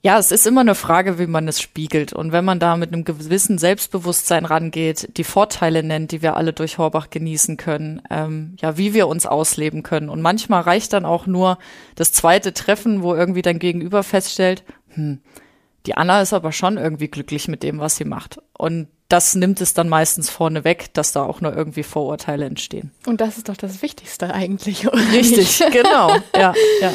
[0.00, 2.12] ja, es ist immer eine Frage, wie man es spiegelt.
[2.12, 6.52] Und wenn man da mit einem gewissen Selbstbewusstsein rangeht, die Vorteile nennt, die wir alle
[6.52, 10.08] durch Horbach genießen können, ähm, ja, wie wir uns ausleben können.
[10.08, 11.58] Und manchmal reicht dann auch nur
[11.96, 15.20] das zweite Treffen, wo irgendwie dein Gegenüber feststellt, hm,
[15.86, 18.38] die Anna ist aber schon irgendwie glücklich mit dem, was sie macht.
[18.56, 22.90] Und das nimmt es dann meistens vorne weg, dass da auch nur irgendwie Vorurteile entstehen.
[23.06, 24.86] Und das ist doch das Wichtigste eigentlich.
[25.12, 26.14] Richtig, genau.
[26.34, 26.92] Ja, ja.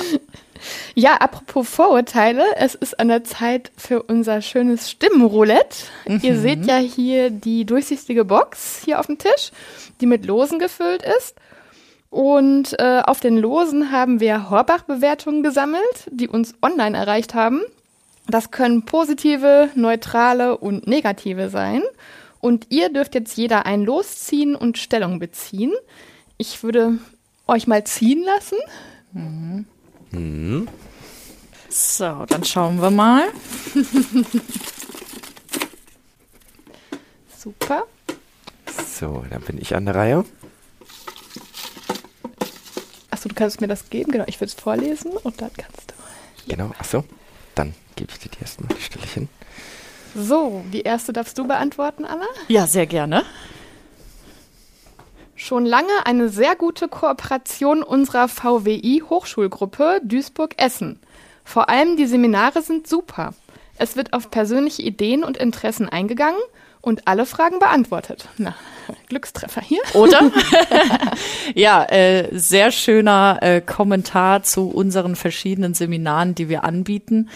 [0.95, 5.77] Ja, apropos Vorurteile, es ist an der Zeit für unser schönes Stimmenroulette.
[6.07, 6.19] Mhm.
[6.23, 9.51] Ihr seht ja hier die durchsichtige Box hier auf dem Tisch,
[9.99, 11.35] die mit Losen gefüllt ist.
[12.09, 17.61] Und äh, auf den Losen haben wir Horbach-Bewertungen gesammelt, die uns online erreicht haben.
[18.27, 21.81] Das können positive, neutrale und negative sein.
[22.39, 25.73] Und ihr dürft jetzt jeder ein Los ziehen und Stellung beziehen.
[26.37, 26.97] Ich würde
[27.47, 28.57] euch mal ziehen lassen.
[29.11, 29.65] Mhm.
[30.11, 30.67] Mhm.
[31.69, 33.23] So, dann schauen wir mal.
[37.37, 37.83] Super.
[38.99, 40.25] So, dann bin ich an der Reihe.
[43.09, 44.25] Achso, du kannst mir das geben, genau.
[44.27, 45.95] Ich würde es vorlesen und dann kannst du.
[46.47, 47.03] Genau, achso.
[47.55, 49.29] Dann gebe ich dir die erstmal, die stelle ich hin.
[50.15, 52.25] So, die erste darfst du beantworten, Anna?
[52.47, 53.23] Ja, sehr gerne.
[55.35, 60.99] Schon lange eine sehr gute Kooperation unserer VWI-Hochschulgruppe Duisburg-Essen.
[61.43, 63.33] Vor allem die Seminare sind super.
[63.77, 66.39] Es wird auf persönliche Ideen und Interessen eingegangen
[66.79, 68.29] und alle Fragen beantwortet.
[68.37, 68.55] Na,
[69.13, 69.81] Glückstreffer hier.
[69.93, 70.31] Oder?
[71.55, 77.29] ja, äh, sehr schöner äh, Kommentar zu unseren verschiedenen Seminaren, die wir anbieten.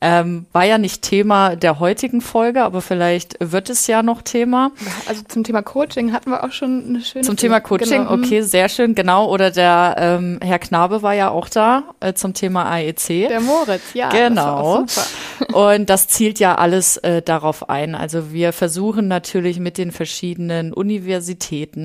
[0.00, 4.70] Ähm, war ja nicht Thema der heutigen Folge, aber vielleicht wird es ja noch Thema.
[5.08, 7.24] Also zum Thema Coaching hatten wir auch schon eine schöne.
[7.24, 8.12] Zum Thema Coaching, genau.
[8.12, 9.30] okay, sehr schön, genau.
[9.30, 13.28] Oder der ähm, Herr Knabe war ja auch da äh, zum Thema AEC.
[13.28, 14.10] Der Moritz, ja.
[14.10, 14.82] Genau.
[14.82, 15.10] Das
[15.54, 17.94] Und das zielt ja alles äh, darauf ein.
[17.94, 21.23] Also wir versuchen natürlich mit den verschiedenen Universitäten,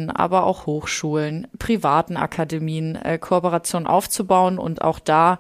[0.10, 5.40] aber auch Hochschulen, privaten Akademien äh, Kooperation aufzubauen und auch da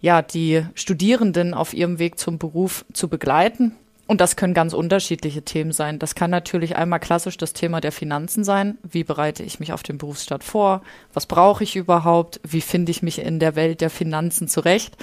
[0.00, 3.74] ja, die Studierenden auf ihrem Weg zum Beruf zu begleiten.
[4.06, 5.98] Und das können ganz unterschiedliche Themen sein.
[5.98, 8.76] Das kann natürlich einmal klassisch das Thema der Finanzen sein.
[8.82, 10.82] Wie bereite ich mich auf den Berufsstart vor?
[11.14, 12.38] Was brauche ich überhaupt?
[12.46, 14.94] Wie finde ich mich in der Welt der Finanzen zurecht?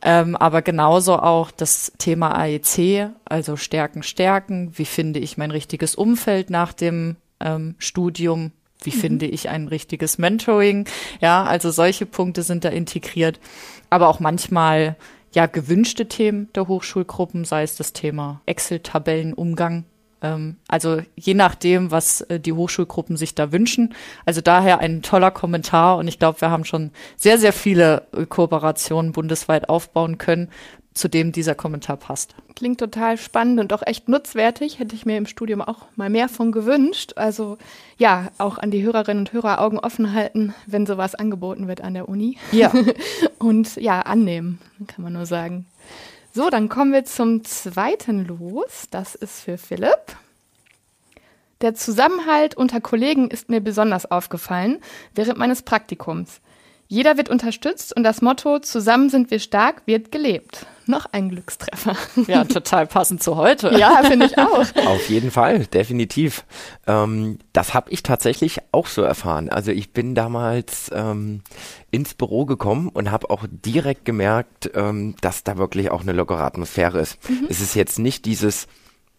[0.00, 4.72] Ähm, aber genauso auch das Thema AEC, also Stärken, Stärken.
[4.78, 8.52] Wie finde ich mein richtiges Umfeld nach dem ähm, Studium?
[8.82, 9.00] Wie mhm.
[9.00, 10.88] finde ich ein richtiges Mentoring?
[11.20, 13.40] Ja, also solche Punkte sind da integriert
[13.90, 14.96] aber auch manchmal
[15.34, 19.84] ja gewünschte Themen der Hochschulgruppen, sei es das Thema Excel-Tabellenumgang.
[20.22, 23.94] Ähm, also je nachdem, was äh, die Hochschulgruppen sich da wünschen.
[24.24, 28.26] Also daher ein toller Kommentar und ich glaube, wir haben schon sehr, sehr viele äh,
[28.26, 30.48] Kooperationen bundesweit aufbauen können,
[30.98, 32.34] zu dem dieser Kommentar passt.
[32.56, 34.78] Klingt total spannend und auch echt nutzwertig.
[34.78, 37.12] Hätte ich mir im Studium auch mal mehr von gewünscht.
[37.16, 37.56] Also
[37.96, 41.94] ja, auch an die Hörerinnen und Hörer Augen offen halten, wenn sowas angeboten wird an
[41.94, 42.36] der Uni.
[42.52, 42.72] Ja.
[43.38, 45.66] und ja, annehmen, kann man nur sagen.
[46.34, 48.88] So, dann kommen wir zum zweiten Los.
[48.90, 50.16] Das ist für Philipp.
[51.60, 54.78] Der Zusammenhalt unter Kollegen ist mir besonders aufgefallen
[55.14, 56.40] während meines Praktikums.
[56.86, 60.66] Jeder wird unterstützt und das Motto Zusammen sind wir stark wird gelebt.
[60.88, 61.96] Noch ein Glückstreffer.
[62.28, 63.68] Ja, total passend zu heute.
[63.78, 64.64] Ja, finde ich auch.
[64.86, 66.44] Auf jeden Fall, definitiv.
[66.86, 69.50] Ähm, das habe ich tatsächlich auch so erfahren.
[69.50, 71.42] Also ich bin damals ähm,
[71.90, 76.42] ins Büro gekommen und habe auch direkt gemerkt, ähm, dass da wirklich auch eine lockere
[76.42, 77.18] Atmosphäre ist.
[77.28, 77.46] Mhm.
[77.50, 78.66] Es ist jetzt nicht dieses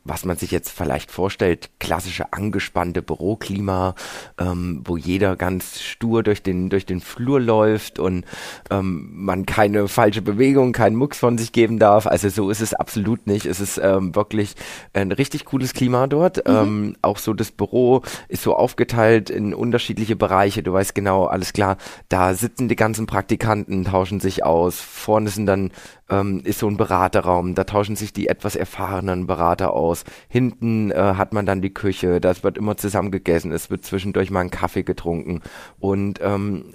[0.09, 3.95] was man sich jetzt vielleicht vorstellt, klassische angespannte Büroklima,
[4.39, 8.25] ähm, wo jeder ganz stur durch den, durch den Flur läuft und
[8.71, 12.07] ähm, man keine falsche Bewegung, keinen Mucks von sich geben darf.
[12.07, 13.45] Also so ist es absolut nicht.
[13.45, 14.55] Es ist ähm, wirklich
[14.93, 16.37] ein richtig cooles Klima dort.
[16.47, 16.55] Mhm.
[16.55, 20.63] Ähm, auch so das Büro ist so aufgeteilt in unterschiedliche Bereiche.
[20.63, 21.77] Du weißt genau, alles klar,
[22.09, 24.81] da sitzen die ganzen Praktikanten, tauschen sich aus.
[24.81, 25.71] Vorne sind dann
[26.09, 29.98] ähm, ist so ein Beraterraum, da tauschen sich die etwas erfahrenen Berater aus.
[30.27, 34.31] Hinten äh, hat man dann die Küche, das wird immer zusammen gegessen, es wird zwischendurch
[34.31, 35.41] mal ein Kaffee getrunken.
[35.79, 36.73] Und ähm,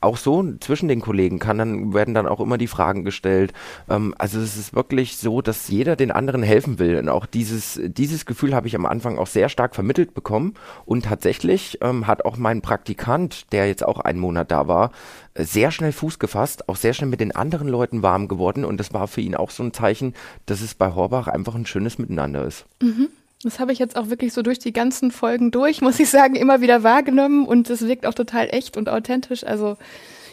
[0.00, 3.52] auch so zwischen den Kollegen kann dann werden dann auch immer die Fragen gestellt.
[3.88, 7.80] Ähm, also es ist wirklich so, dass jeder den anderen helfen will und auch dieses
[7.82, 12.24] dieses Gefühl habe ich am Anfang auch sehr stark vermittelt bekommen und tatsächlich ähm, hat
[12.24, 14.90] auch mein Praktikant, der jetzt auch einen Monat da war,
[15.34, 18.92] sehr schnell Fuß gefasst, auch sehr schnell mit den anderen Leuten warm geworden und das
[18.92, 20.14] war für ihn auch so ein Zeichen,
[20.46, 22.66] dass es bei Horbach einfach ein schönes Miteinander ist.
[22.82, 23.08] Mhm.
[23.42, 26.34] Das habe ich jetzt auch wirklich so durch die ganzen Folgen durch, muss ich sagen,
[26.34, 29.44] immer wieder wahrgenommen und es wirkt auch total echt und authentisch.
[29.44, 29.78] Also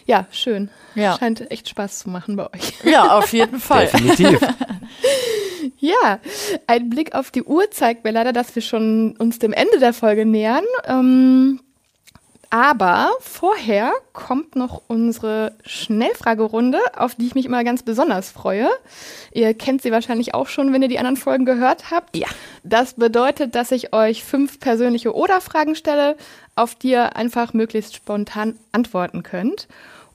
[0.06, 0.70] ja, schön.
[0.96, 1.18] Ja.
[1.18, 2.74] Scheint echt Spaß zu machen bei euch.
[2.84, 3.88] Ja, auf jeden Fall.
[3.88, 4.40] Definitiv.
[5.80, 6.20] ja,
[6.66, 9.94] ein Blick auf die Uhr zeigt mir leider, dass wir schon uns dem Ende der
[9.94, 10.64] Folge nähern.
[10.86, 11.60] Ähm,
[12.50, 18.70] aber vorher kommt noch unsere Schnellfragerunde, auf die ich mich immer ganz besonders freue.
[19.34, 22.16] Ihr kennt sie wahrscheinlich auch schon, wenn ihr die anderen Folgen gehört habt.
[22.16, 22.28] Ja.
[22.64, 26.16] Das bedeutet, dass ich euch fünf persönliche Oder-Fragen stelle,
[26.56, 29.68] auf die ihr einfach möglichst spontan antworten könnt.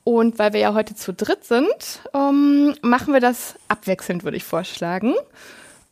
[0.05, 4.45] Und weil wir ja heute zu dritt sind, ähm, machen wir das abwechselnd, würde ich
[4.45, 5.14] vorschlagen.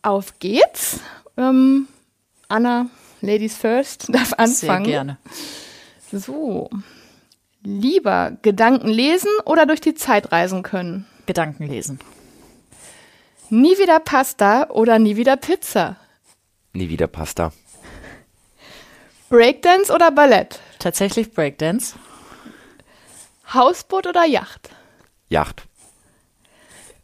[0.03, 1.01] Auf geht's.
[1.37, 1.87] Ähm,
[2.49, 2.87] Anna,
[3.21, 4.55] Ladies First, darf anfangen.
[4.55, 5.19] Sehr gerne.
[6.13, 6.71] So.
[7.63, 11.07] Lieber Gedanken lesen oder durch die Zeit reisen können?
[11.27, 12.01] Gedanken lesen.
[13.51, 15.97] Nie wieder Pasta oder nie wieder Pizza?
[16.73, 17.53] Nie wieder Pasta.
[19.29, 20.61] Breakdance oder Ballett?
[20.79, 21.95] Tatsächlich Breakdance.
[23.53, 24.71] Hausboot oder Yacht?
[25.29, 25.65] Yacht.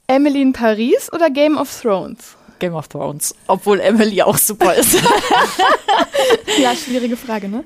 [0.07, 2.36] Emily in Paris oder Game of Thrones?
[2.59, 3.34] Game of Thrones.
[3.48, 4.94] Obwohl Emily auch super ist.
[6.59, 7.64] ja, schwierige Frage, ne?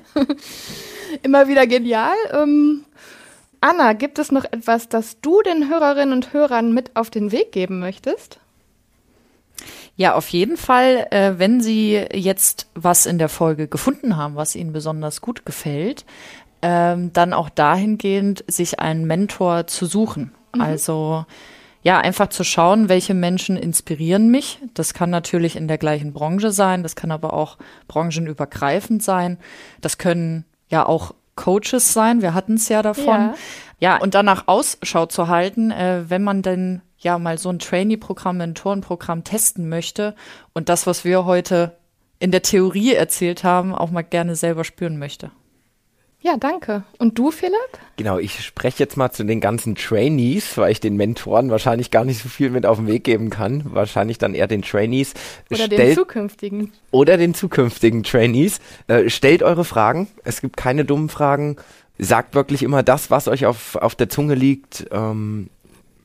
[1.23, 2.15] Immer wieder genial.
[2.31, 2.85] Ähm,
[3.59, 7.51] Anna, gibt es noch etwas, das du den Hörerinnen und Hörern mit auf den Weg
[7.51, 8.39] geben möchtest?
[9.95, 14.55] Ja, auf jeden Fall, äh, wenn Sie jetzt was in der Folge gefunden haben, was
[14.55, 16.05] Ihnen besonders gut gefällt,
[16.63, 20.31] ähm, dann auch dahingehend, sich einen Mentor zu suchen.
[20.55, 20.61] Mhm.
[20.61, 21.25] Also
[21.83, 24.59] ja, einfach zu schauen, welche Menschen inspirieren mich.
[24.73, 27.57] Das kann natürlich in der gleichen Branche sein, das kann aber auch
[27.87, 29.37] branchenübergreifend sein.
[29.81, 33.05] Das können ja auch Coaches sein, wir hatten es ja davon.
[33.05, 33.35] Ja.
[33.79, 38.37] ja, und danach Ausschau zu halten, äh, wenn man denn ja mal so ein Trainee-Programm,
[38.37, 40.15] Mentorenprogramm testen möchte
[40.53, 41.77] und das, was wir heute
[42.19, 45.31] in der Theorie erzählt haben, auch mal gerne selber spüren möchte.
[46.23, 46.83] Ja, danke.
[46.99, 47.55] Und du, Philipp?
[47.97, 52.05] Genau, ich spreche jetzt mal zu den ganzen Trainees, weil ich den Mentoren wahrscheinlich gar
[52.05, 53.63] nicht so viel mit auf den Weg geben kann.
[53.73, 55.15] Wahrscheinlich dann eher den Trainees.
[55.49, 56.73] Oder stellt, den zukünftigen.
[56.91, 58.59] Oder den zukünftigen Trainees.
[58.87, 60.09] Äh, stellt eure Fragen.
[60.23, 61.55] Es gibt keine dummen Fragen.
[61.97, 64.85] Sagt wirklich immer das, was euch auf, auf der Zunge liegt.
[64.91, 65.49] Ähm,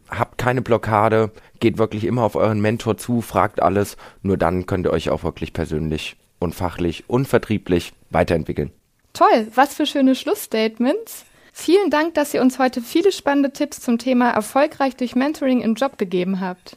[0.09, 1.31] habt keine Blockade.
[1.61, 3.99] Geht wirklich immer auf euren Mentor zu, fragt alles.
[4.23, 8.71] Nur dann könnt ihr euch auch wirklich persönlich und fachlich und vertrieblich weiterentwickeln.
[9.17, 11.25] Toll, was für schöne Schlussstatements.
[11.51, 15.75] Vielen Dank, dass ihr uns heute viele spannende Tipps zum Thema erfolgreich durch Mentoring im
[15.75, 16.77] Job gegeben habt.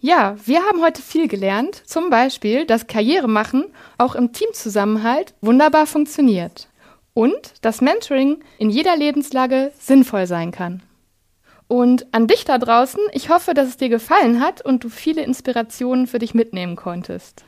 [0.00, 3.64] Ja, wir haben heute viel gelernt, zum Beispiel, dass Karriere machen
[3.96, 6.68] auch im Teamzusammenhalt wunderbar funktioniert
[7.14, 10.82] und dass Mentoring in jeder Lebenslage sinnvoll sein kann.
[11.68, 15.22] Und an dich da draußen, ich hoffe, dass es dir gefallen hat und du viele
[15.22, 17.46] Inspirationen für dich mitnehmen konntest.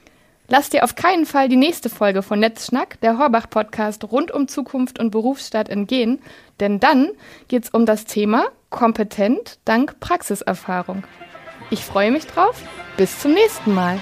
[0.52, 4.98] Lass dir auf keinen Fall die nächste Folge von Netzschnack, der Horbach-Podcast rund um Zukunft
[4.98, 6.20] und Berufsstaat entgehen,
[6.60, 7.08] denn dann
[7.48, 11.04] geht's um das Thema kompetent dank Praxiserfahrung.
[11.70, 12.60] Ich freue mich drauf.
[12.98, 13.98] Bis zum nächsten Mal.